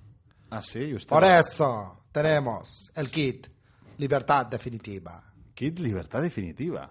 [0.51, 1.09] Ah, sí, ¿y usted.
[1.09, 3.49] Por eso tenemos el kit
[3.99, 5.23] Libertad Definitiva.
[5.55, 6.89] Kit Libertad Definitiva.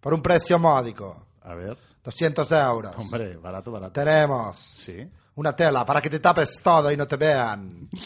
[0.00, 1.78] Por un precio módico, A ver.
[2.04, 2.94] 200 euros.
[2.98, 3.92] Hombre, barato, barato.
[3.92, 5.10] Tenemos Sí.
[5.36, 7.88] una tela para que te tapes todo y no te vean.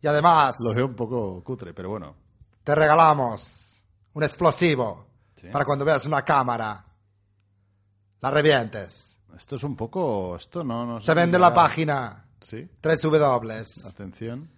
[0.00, 2.14] Y además, Lo veo un poco cutre, pero bueno.
[2.62, 5.48] te regalamos un explosivo Sí.
[5.48, 6.84] para cuando veas una cámara.
[8.20, 9.16] La revientes.
[9.36, 10.36] Esto es un poco.
[10.36, 10.86] Esto no.
[10.86, 12.68] no Se vende en la página Sí.
[12.80, 14.48] 3 W Atención.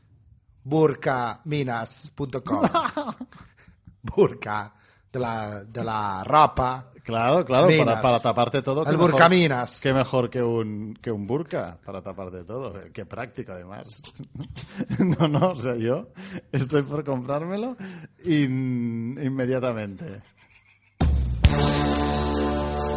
[0.64, 2.62] burcaminas.com.
[4.02, 4.74] Burka
[5.12, 6.86] de la, de la ropa.
[7.02, 8.84] Claro, claro, para, para taparte todo.
[8.84, 9.80] El burcaminas.
[9.80, 12.74] Qué mejor que un, que un burka para taparte todo.
[12.92, 14.02] Qué práctico, además.
[14.98, 16.08] No, no, o sea, yo
[16.52, 17.76] estoy por comprármelo
[18.24, 20.22] in- inmediatamente.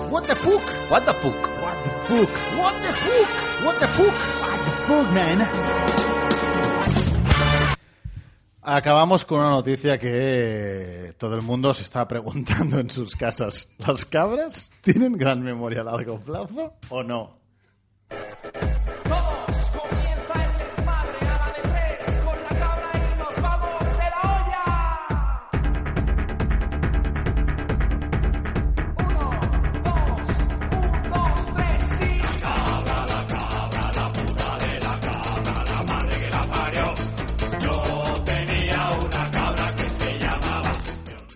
[0.10, 0.62] What the fuck?
[0.92, 1.34] What the fuck?
[1.64, 2.30] What the fuck?
[2.60, 3.66] What the fuck?
[3.66, 4.42] What the fuck?
[4.42, 6.11] What the fuck, man?
[8.64, 13.70] Acabamos con una noticia que todo el mundo se está preguntando en sus casas.
[13.80, 17.40] ¿Las cabras tienen gran memoria a largo plazo o no?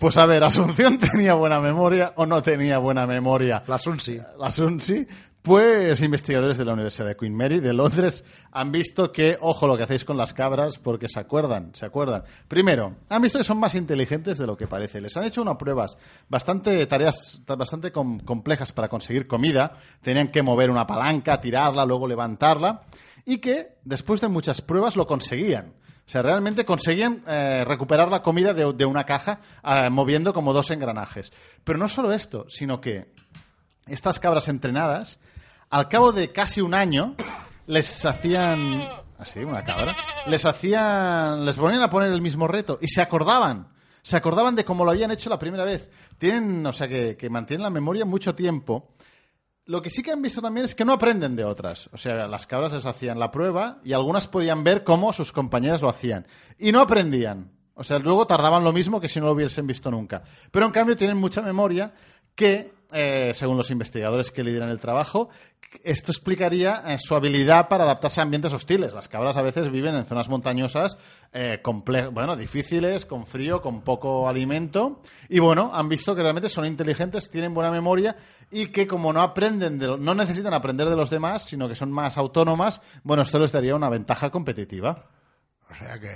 [0.05, 3.63] Pues a ver, ¿Asunción tenía buena memoria o no tenía buena memoria?
[3.65, 4.19] La Sunsi.
[4.39, 5.07] La Sunsi,
[5.41, 9.75] pues investigadores de la Universidad de Queen Mary de Londres han visto que, ojo lo
[9.75, 12.23] que hacéis con las cabras, porque se acuerdan, se acuerdan.
[12.47, 15.01] Primero, han visto que son más inteligentes de lo que parece.
[15.01, 15.97] Les han hecho unas pruebas
[16.29, 19.75] bastante, tareas bastante com- complejas para conseguir comida.
[20.03, 22.83] Tenían que mover una palanca, tirarla, luego levantarla.
[23.25, 25.73] Y que, después de muchas pruebas, lo conseguían.
[26.05, 30.69] O sea, realmente conseguían eh, recuperar la comida de, una caja eh, moviendo como dos
[30.69, 31.33] engranajes.
[31.63, 33.11] Pero no solo esto, sino que
[33.87, 35.17] estas cabras entrenadas,
[35.71, 37.15] al cabo de casi un año,
[37.65, 38.87] les hacían.
[39.17, 39.95] Así, una cabra.
[40.27, 41.43] Les hacían.
[41.43, 43.69] Les ponían a poner el mismo reto y se acordaban.
[44.03, 45.89] Se acordaban de cómo lo habían hecho la primera vez.
[46.19, 48.89] Tienen, o sea, que, que mantienen la memoria mucho tiempo.
[49.67, 51.89] Lo que sí que han visto también es que no aprenden de otras.
[51.91, 55.81] O sea, las cabras les hacían la prueba y algunas podían ver cómo sus compañeras
[55.81, 56.27] lo hacían.
[56.59, 57.51] Y no aprendían.
[57.73, 60.23] O sea, luego tardaban lo mismo que si no lo hubiesen visto nunca.
[60.51, 61.93] Pero en cambio tienen mucha memoria
[62.35, 65.27] que, eh, según los investigadores que lideran el trabajo,
[65.83, 68.93] esto explicaría eh, su habilidad para adaptarse a ambientes hostiles.
[68.93, 70.97] Las cabras a veces viven en zonas montañosas,
[71.33, 71.61] eh,
[72.13, 75.01] bueno, difíciles, con frío, con poco alimento.
[75.27, 78.15] Y bueno, han visto que realmente son inteligentes, tienen buena memoria
[78.49, 81.91] y que como no aprenden, de no necesitan aprender de los demás, sino que son
[81.91, 85.09] más autónomas, bueno, esto les daría una ventaja competitiva.
[85.69, 86.09] O sea que...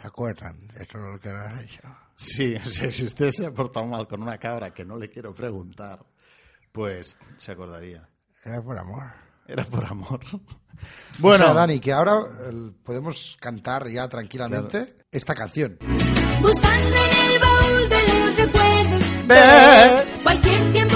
[0.00, 0.56] ¿Se acuerdan?
[0.76, 1.82] Eso es lo que has hecho.
[2.20, 5.08] Sí, o sea, si usted se ha portado mal con una cabra que no le
[5.08, 6.04] quiero preguntar,
[6.70, 8.06] pues se acordaría.
[8.44, 9.04] Era por amor.
[9.46, 10.20] Era por amor.
[11.18, 15.76] Bueno, Bueno, Dani, que ahora eh, podemos cantar ya tranquilamente esta canción.
[16.40, 19.26] Buscando en el baúl de los recuerdos.
[19.26, 20.20] Ve.
[20.22, 20.89] Cualquier tiempo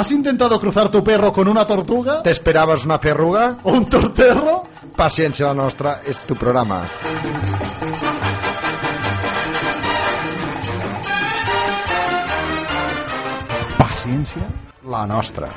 [0.00, 3.58] ¿has intentado cruzar tu perro con una tortuga ¿Te esperabas una perruga?
[3.64, 4.62] o un torterro?
[4.96, 6.82] Paciencia la nostra es tu programa.
[13.76, 14.42] Paciencia.
[14.86, 15.50] La nostra.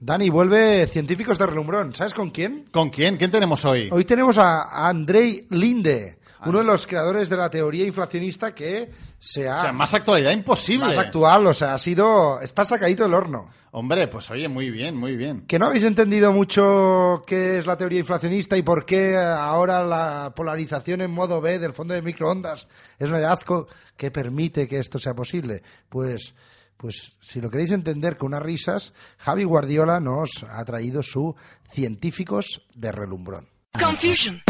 [0.00, 1.94] Dani, vuelve Científicos de Relumbrón.
[1.94, 2.66] ¿Sabes con quién?
[2.72, 3.16] ¿Con quién?
[3.16, 3.88] ¿Quién tenemos hoy?
[3.92, 8.90] Hoy tenemos a a Andrei Linde, uno de los creadores de la teoría inflacionista que
[9.18, 9.58] se ha...
[9.58, 10.86] O sea, más actualidad imposible.
[10.86, 12.40] más actual, o sea, ha sido...
[12.40, 13.50] Está sacadito del horno.
[13.72, 15.42] Hombre, pues oye, muy bien, muy bien.
[15.46, 20.32] Que no habéis entendido mucho qué es la teoría inflacionista y por qué ahora la
[20.34, 22.66] polarización en modo B del fondo de microondas
[22.98, 25.62] es un hallazgo que permite que esto sea posible.
[25.88, 26.34] Pues,
[26.76, 31.36] pues si lo queréis entender con unas risas, Javi Guardiola nos ha traído su
[31.70, 33.48] Científicos de Relumbrón.
[33.78, 34.42] Confusion.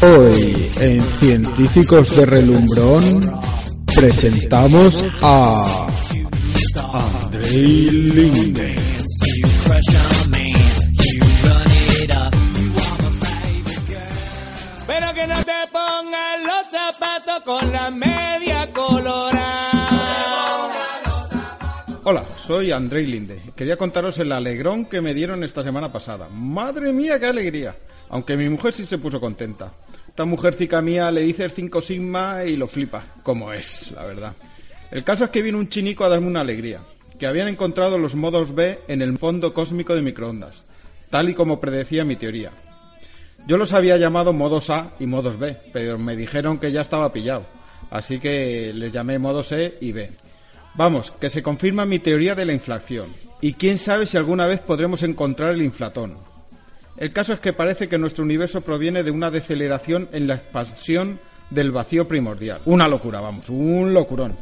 [0.00, 3.32] Hoy en Científicos de Relumbrón
[3.96, 5.88] presentamos a
[6.92, 8.74] Andrei Linde.
[17.44, 19.38] Con la media colorada.
[22.04, 23.52] Hola, soy Andrei Linde.
[23.54, 26.28] Quería contaros el alegrón que me dieron esta semana pasada.
[26.28, 27.76] Madre mía, qué alegría.
[28.08, 29.72] Aunque mi mujer sí se puso contenta.
[30.08, 34.32] Esta mujercica mía le dice el 5 sigma y lo flipa, como es, la verdad.
[34.90, 36.80] El caso es que vino un chinico a darme una alegría,
[37.18, 40.64] que habían encontrado los modos B en el fondo cósmico de microondas,
[41.10, 42.52] tal y como predecía mi teoría.
[43.48, 47.10] Yo los había llamado modos A y modos B, pero me dijeron que ya estaba
[47.14, 47.46] pillado,
[47.90, 50.10] así que les llamé modos E y B.
[50.74, 53.08] Vamos, que se confirma mi teoría de la inflación.
[53.40, 56.18] Y quién sabe si alguna vez podremos encontrar el inflatón.
[56.98, 61.18] El caso es que parece que nuestro universo proviene de una deceleración en la expansión
[61.48, 62.60] del vacío primordial.
[62.66, 64.36] Una locura, vamos, un locurón.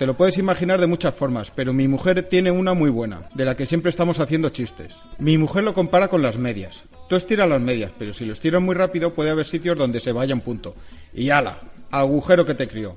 [0.00, 3.44] Te lo puedes imaginar de muchas formas, pero mi mujer tiene una muy buena, de
[3.44, 4.96] la que siempre estamos haciendo chistes.
[5.18, 6.82] Mi mujer lo compara con las medias.
[7.08, 10.12] Tú estiras las medias, pero si lo estiras muy rápido puede haber sitios donde se
[10.12, 10.74] vaya un punto.
[11.14, 12.96] Y ala, agujero que te crió.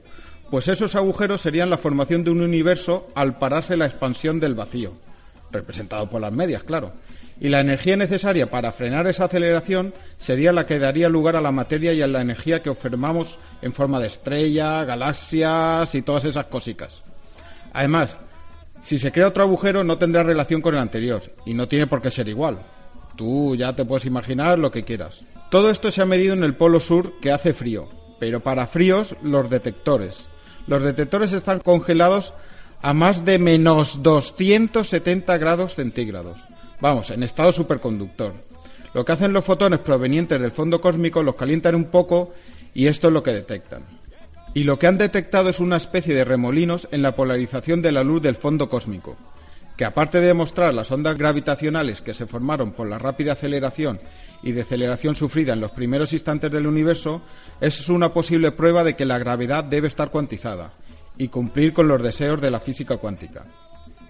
[0.49, 4.93] Pues esos agujeros serían la formación de un universo al pararse la expansión del vacío,
[5.51, 6.91] representado por las medias, claro.
[7.39, 11.51] Y la energía necesaria para frenar esa aceleración sería la que daría lugar a la
[11.51, 16.47] materia y a la energía que observamos en forma de estrella, galaxias y todas esas
[16.47, 17.01] cosicas.
[17.71, 18.17] Además,
[18.81, 22.01] si se crea otro agujero no tendrá relación con el anterior y no tiene por
[22.01, 22.57] qué ser igual.
[23.15, 25.25] Tú ya te puedes imaginar lo que quieras.
[25.49, 29.15] Todo esto se ha medido en el polo sur que hace frío, pero para fríos
[29.23, 30.29] los detectores.
[30.67, 32.33] Los detectores están congelados
[32.81, 36.39] a más de menos 270 grados centígrados.
[36.79, 38.33] Vamos, en estado superconductor.
[38.93, 42.33] Lo que hacen los fotones provenientes del fondo cósmico los calientan un poco
[42.73, 43.83] y esto es lo que detectan.
[44.53, 48.03] Y lo que han detectado es una especie de remolinos en la polarización de la
[48.03, 49.15] luz del fondo cósmico,
[49.79, 54.01] que aparte de demostrar las ondas gravitacionales que se formaron por la rápida aceleración
[54.43, 57.21] y deceleración sufrida en los primeros instantes del universo,
[57.61, 60.73] es una posible prueba de que la gravedad debe estar cuantizada
[61.17, 63.45] y cumplir con los deseos de la física cuántica.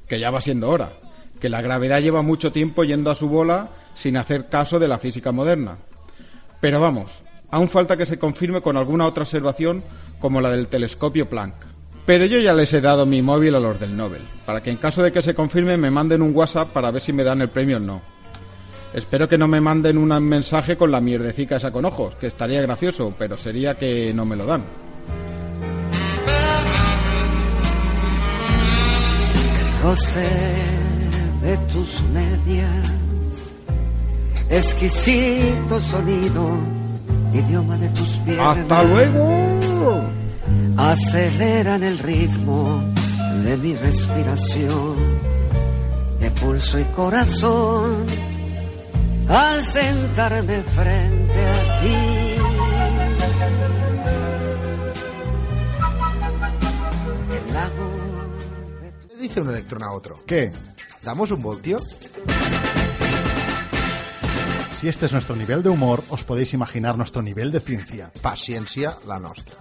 [0.07, 0.93] Que ya va siendo hora,
[1.39, 4.97] que la gravedad lleva mucho tiempo yendo a su bola sin hacer caso de la
[4.97, 5.77] física moderna.
[6.59, 7.11] Pero vamos,
[7.51, 9.83] Aún falta que se confirme con alguna otra observación
[10.19, 11.78] como la del telescopio Planck.
[12.09, 14.77] Pero yo ya les he dado mi móvil a los del Nobel, para que en
[14.77, 17.49] caso de que se confirme me manden un WhatsApp para ver si me dan el
[17.49, 18.01] premio o no.
[18.95, 22.63] Espero que no me manden un mensaje con la mierdecica esa con ojos, que estaría
[22.63, 24.63] gracioso, pero sería que no me lo dan.
[29.83, 30.27] roce
[31.43, 32.91] de tus medias,
[34.49, 36.57] exquisito sonido,
[37.35, 38.57] idioma de tus piernas.
[38.57, 40.18] ¡Hasta luego!
[40.77, 42.81] Aceleran el ritmo
[43.43, 44.95] de mi respiración,
[46.19, 48.05] de pulso y corazón,
[49.27, 51.95] al sentarme frente a ti.
[57.35, 57.99] El lago
[59.09, 60.17] Le dice un electrón a otro.
[60.25, 60.51] ¿Qué?
[61.03, 61.77] ¿Damos un voltio?
[64.79, 68.11] Si este es nuestro nivel de humor, os podéis imaginar nuestro nivel de ciencia.
[68.21, 69.55] Paciencia la nostra.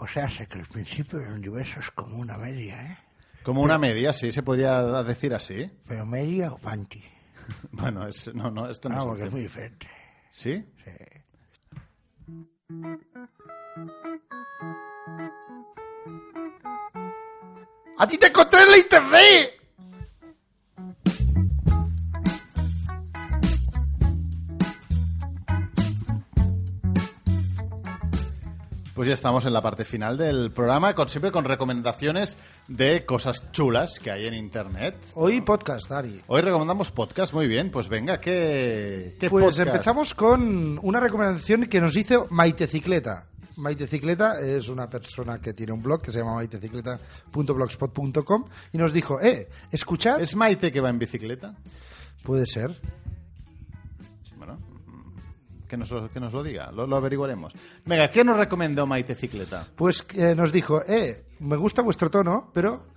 [0.00, 2.98] O sea, sé que el principio del universo es como una media, ¿eh?
[3.42, 5.70] Como una media, sí, se podría decir así.
[5.86, 7.02] ¿Pero media o panty?
[7.72, 9.88] Bueno, es, no, no, esto no No, es el porque es muy diferente.
[10.30, 10.64] ¿Sí?
[10.84, 10.90] Sí.
[17.98, 19.59] ¡A ti te encontré en la internet!
[29.00, 32.36] Pues ya estamos en la parte final del programa, con, siempre con recomendaciones
[32.68, 34.94] de cosas chulas que hay en Internet.
[35.14, 36.20] Hoy podcast, Dari.
[36.26, 37.70] Hoy recomendamos podcast, muy bien.
[37.70, 39.60] Pues venga, ¿qué, qué Pues podcast?
[39.60, 43.24] empezamos con una recomendación que nos hizo Maitecicleta.
[43.56, 48.44] Maitecicleta es una persona que tiene un blog que se llama maitecicleta.blogspot.com
[48.74, 50.20] y nos dijo, eh, escuchad...
[50.20, 51.56] ¿Es Maite que va en bicicleta?
[52.22, 52.78] Puede ser.
[54.36, 54.58] Bueno,
[55.70, 57.52] que nos, lo- que nos lo diga, lo, lo averiguaremos.
[57.86, 59.66] Venga, ¿qué nos recomendó Maite Cicleta?
[59.76, 62.88] Pues eh, nos dijo, eh, me gusta vuestro tono, pero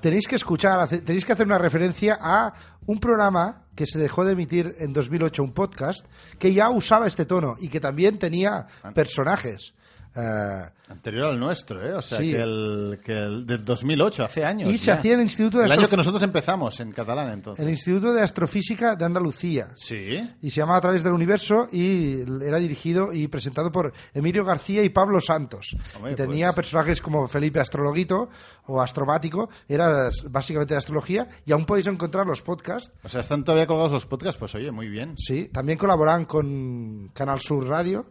[0.00, 2.54] tenéis que escuchar, tenéis que hacer una referencia a
[2.86, 6.06] un programa que se dejó de emitir en 2008, un podcast,
[6.38, 9.74] que ya usaba este tono y que también tenía personajes.
[10.16, 11.94] Eh, Anterior al nuestro, ¿eh?
[11.94, 12.30] O sea, Sí.
[12.32, 14.70] que, el, que el del 2008, hace años.
[14.70, 14.94] Y se ya.
[14.94, 17.64] hacía en el Instituto de El año que nosotros empezamos en catalán, entonces.
[17.64, 19.70] el Instituto de Astrofísica de Andalucía.
[19.74, 20.20] Sí.
[20.42, 24.82] Y se llamaba A través del universo y era dirigido y presentado por Emilio García
[24.84, 25.74] y Pablo Santos.
[25.96, 26.56] Hombre, y tenía pues.
[26.66, 28.28] personajes como Felipe Astrologuito
[28.66, 32.92] o Astromático, era básicamente de astrología y aún podéis encontrar los podcasts.
[33.02, 35.14] O sea, están todavía colgados los podcasts, pues oye, muy bien.
[35.16, 38.06] Sí, también colaboran con Canal Sur Radio.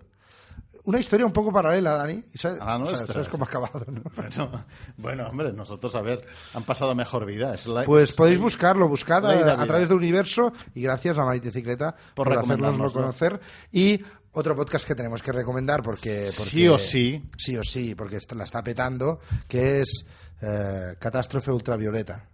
[0.86, 2.24] Una historia un poco paralela, Dani.
[2.34, 3.14] ¿Y sabes, A la o sea, nuestra.
[3.14, 4.02] sabes cómo ha acabado, no?
[4.16, 4.66] Bueno,
[4.98, 7.54] bueno, hombre, nosotros, a ver, han pasado mejor vida.
[7.56, 11.96] Es la- Pues es- podéis buscarlo, buscad a, través del universo y gracias a Maitecicleta
[12.14, 13.40] Por por, hacernoslo conocer.
[13.72, 14.02] Y
[14.34, 17.22] otro podcast que tenemos que recomendar porque, porque- Sí o sí.
[17.38, 20.06] Sí o sí, porque la está petando, que es
[20.42, 22.28] eh, Catástrofe Ultravioleta.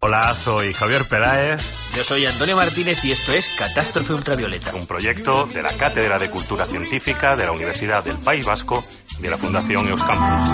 [0.00, 1.94] Hola, soy Javier Peláez.
[1.96, 4.74] Yo soy Antonio Martínez y esto es Catástrofe Ultravioleta.
[4.74, 8.84] Un proyecto de la Cátedra de Cultura Científica de la Universidad del País Vasco
[9.18, 10.50] y de la Fundación Euskampus.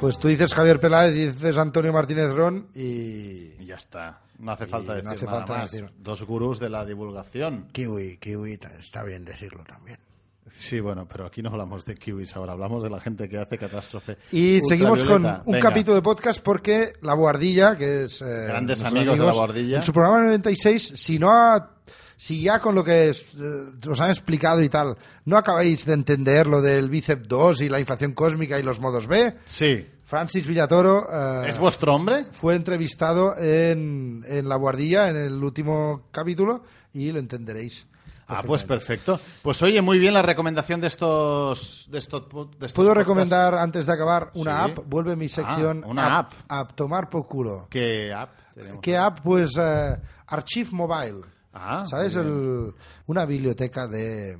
[0.00, 3.54] Pues tú dices Javier Peláez, dices Antonio Martínez Ron y...
[3.58, 4.20] Y ya está.
[4.38, 5.70] No hace falta decir no hace nada falta más.
[5.70, 5.90] decir.
[5.98, 7.68] Dos gurús de la divulgación.
[7.72, 9.98] Kiwi, kiwi, está bien decirlo también.
[10.54, 13.58] Sí, bueno, pero aquí no hablamos de kiwis ahora, hablamos de la gente que hace
[13.58, 14.16] catástrofe.
[14.32, 15.60] Y seguimos con un Venga.
[15.60, 18.22] capítulo de podcast porque La Boardilla, que es...
[18.22, 19.76] eh, Grandes nuestros amigos de La Boardilla.
[19.78, 21.68] En su programa 96, si no ha-
[22.16, 25.94] Si ya con lo que es, eh, os han explicado y tal, no acabáis de
[25.94, 29.84] entender lo del bíceps 2 y la inflación cósmica y los modos B, Sí.
[30.04, 32.24] Francis Villatoro eh, ¿Es vuestro hombre?
[32.30, 37.86] fue entrevistado en, en La Guardilla en el último capítulo y lo entenderéis.
[38.28, 39.20] Ah, pues perfecto.
[39.42, 41.86] Pues oye, muy bien la recomendación de estos...
[41.90, 42.22] De estos,
[42.58, 44.70] de estos Puedo recomendar, antes de acabar, una Sí.
[44.70, 44.78] app.
[44.86, 45.82] Vuelve mi sección.
[45.84, 46.32] Ah, una app.
[46.48, 47.66] App, tomar por culo.
[47.68, 48.30] ¿Qué app?
[48.54, 48.80] tenemos?
[48.80, 49.20] ¿Qué app?
[49.20, 49.96] Pues eh,
[50.28, 51.20] Archive Mobile.
[51.52, 52.16] Ah, ¿Sabes?
[52.16, 52.72] El-
[53.06, 54.38] una biblioteca de...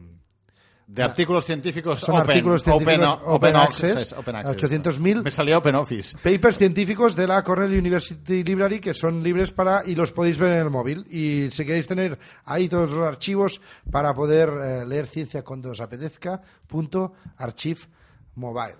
[0.92, 4.62] De artículos científicos Son open, artículos científicos open, open access, access, open access.
[4.62, 6.18] 800.000 Me salía Open Office.
[6.18, 10.52] Papers científicos de la Cornell University Library que son libres para y los podéis ver
[10.52, 11.06] en el móvil.
[11.10, 15.80] Y si queréis tener ahí todos los archivos para poder eh, leer ciencia cuando os
[15.80, 17.80] apetezca, punto archive
[18.34, 18.76] mobile.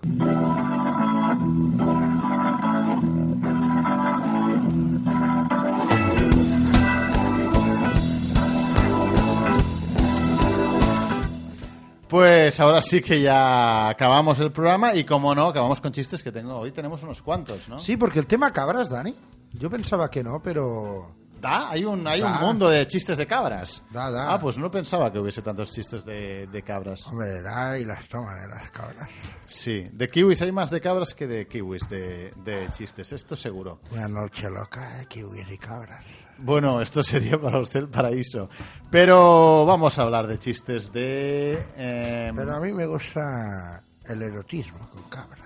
[12.13, 16.31] Pues ahora sí que ya acabamos el programa y como no, acabamos con chistes que
[16.31, 16.55] tengo.
[16.59, 17.79] Hoy tenemos unos cuantos, ¿no?
[17.79, 19.15] Sí, porque el tema cabras, Dani.
[19.53, 21.11] Yo pensaba que no, pero
[21.41, 22.27] Da, hay un, hay Da.
[22.27, 23.81] un mundo de chistes de cabras.
[23.89, 24.31] Da, da.
[24.31, 27.07] Ah, pues no pensaba que hubiese tantos chistes de, de cabras.
[27.07, 29.09] Hombre, da y las toman de las cabras.
[29.45, 33.79] Sí, de kiwis hay más de cabras que de kiwis de, de chistes, esto seguro.
[33.91, 36.05] Una noche loca de kiwis y cabras.
[36.37, 38.49] Bueno, esto sería para usted el paraíso.
[38.91, 41.53] Pero vamos a hablar de chistes de...
[41.75, 45.39] eh, Pero a mí me gusta el erotismo con cabras.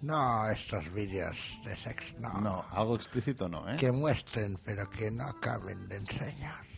[0.00, 2.40] No estos vídeos de sexo, no.
[2.40, 3.76] No, algo explícito no, ¿eh?
[3.76, 6.68] Que muestren, pero que no acaben de enseñar.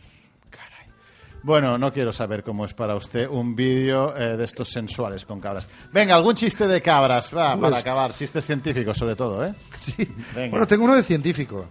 [1.43, 5.39] Bueno, no quiero saber cómo es para usted un vídeo eh, de estos sensuales con
[5.39, 5.67] cabras.
[5.91, 8.13] Venga, algún chiste de cabras, va, Pues- para acabar.
[8.13, 9.53] Chistes científicos, sobre todo, ¿eh?
[9.79, 10.07] Sí.
[10.35, 10.51] Venga.
[10.51, 11.65] Bueno, tengo uno de científico.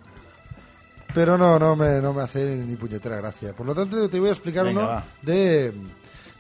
[1.15, 3.53] Pero no, no me, no me hace ni puñetera gracia.
[3.53, 5.05] Por lo tanto, te voy a explicar Venga, uno va.
[5.23, 5.67] de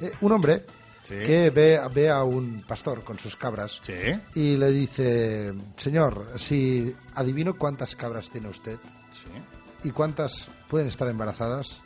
[0.01, 0.65] eh, un hombre
[1.03, 1.17] Sí.
[1.27, 3.95] que ve, ve a un pastor con sus cabras Sí.
[4.37, 8.79] y le dice, señor, si adivino cuántas cabras tiene usted
[9.11, 9.89] Sí.
[9.89, 11.81] y cuántas pueden estar embarazadas,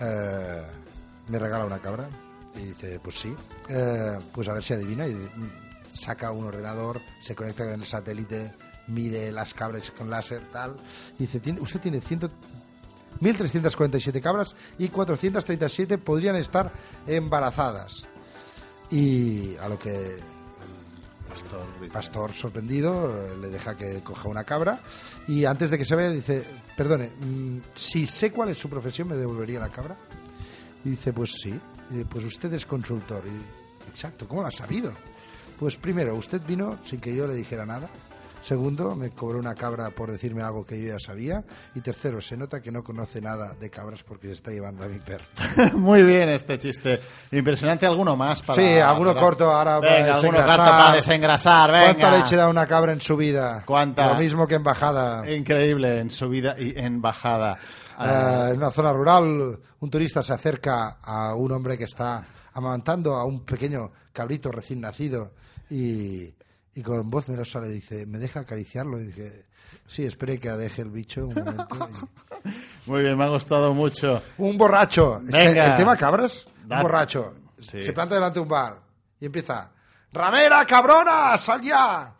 [0.00, 0.62] eh,
[1.28, 2.08] me regala una cabra.
[2.54, 3.34] Y dice, pues sí.
[3.68, 5.06] Eh, pues a ver si adivina.
[5.08, 5.16] Y
[5.94, 8.52] saca un ordenador, se conecta con el satélite,
[8.92, 10.76] mide las cabras con láser, tal.
[11.18, 12.30] Dice, "Tiene- usted tiene 100
[13.20, 16.72] 1.347 cabras y 437 podrían estar
[17.06, 18.04] embarazadas.
[18.90, 20.16] Y a lo que
[21.28, 24.80] Pastor, pastor sorprendido eh, le deja que coja una cabra
[25.26, 26.44] y antes de que se vaya dice,
[26.76, 29.96] perdone, mm, si sé cuál es su profesión, ¿me devolvería la cabra?
[30.84, 31.58] Y dice, pues sí.
[31.88, 33.22] Dice, pues usted es consultor.
[33.26, 34.92] Y, Exacto, ¿cómo lo ha sabido?
[35.58, 37.88] Pues primero, usted vino sin que yo le dijera nada.
[38.42, 41.44] Segundo, me cobró una cabra por decirme algo que yo ya sabía.
[41.76, 44.88] Y tercero, se nota que no conoce nada de cabras porque se está llevando a
[44.88, 45.24] mi perro.
[45.78, 47.00] Muy bien este chiste.
[47.30, 47.86] Impresionante.
[47.86, 48.42] ¿Alguno más?
[48.42, 50.56] Para, sí, alguno para- corto ahora Venga, para alguno desengrasar.
[50.58, 51.70] corto para desengrasar.
[51.72, 51.84] Venga.
[51.84, 53.62] ¿Cuánta leche da una cabra en su vida?
[53.64, 54.12] ¿Cuánta?
[54.14, 55.30] Lo mismo que en bajada.
[55.30, 57.58] Increíble en subida y en bajada.
[58.00, 62.24] Eh, en una zona rural, un turista se acerca a un hombre que está
[62.54, 65.32] amamantando a un pequeño cabrito recién nacido
[65.70, 66.34] y,
[66.74, 69.00] y con voz melosa le dice, ¿me deja acariciarlo?
[69.00, 69.44] Y dije,
[69.86, 71.90] sí, espere que deje el bicho un momento.
[72.44, 74.22] Y- Muy bien, me ha gustado mucho.
[74.38, 75.20] Un borracho.
[75.26, 75.66] Es que Venga.
[75.72, 77.34] el tema cabras, un borracho.
[77.60, 77.82] Sí.
[77.82, 78.80] Se planta delante de un bar
[79.20, 79.70] y empieza,
[80.12, 82.12] ¡Ramera, cabrona, sal ya!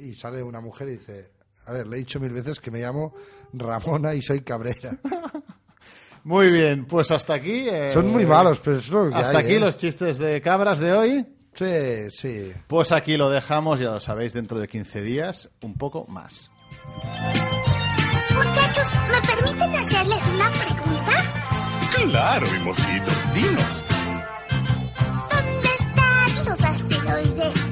[0.00, 1.32] Y sale una mujer y dice,
[1.66, 3.12] a ver, le he dicho mil veces que me llamo
[3.52, 4.96] Ramona y soy cabrera.
[6.24, 7.66] Muy bien, pues hasta aquí.
[7.68, 9.60] eh, Son muy malos, pero es lo que Hasta hay, aquí ¿eh?
[9.60, 11.26] los chistes de cabras de hoy.
[11.54, 12.52] Sí, sí.
[12.66, 16.50] Pues aquí lo dejamos, ya lo sabéis, dentro de 15 días, un poco más.
[18.34, 21.16] Muchachos, ¿me permiten hacerles una pregunta?
[22.08, 23.10] Claro, mimosito.
[23.34, 23.84] Dinos.
[25.30, 27.69] ¿Dónde están los asteroides?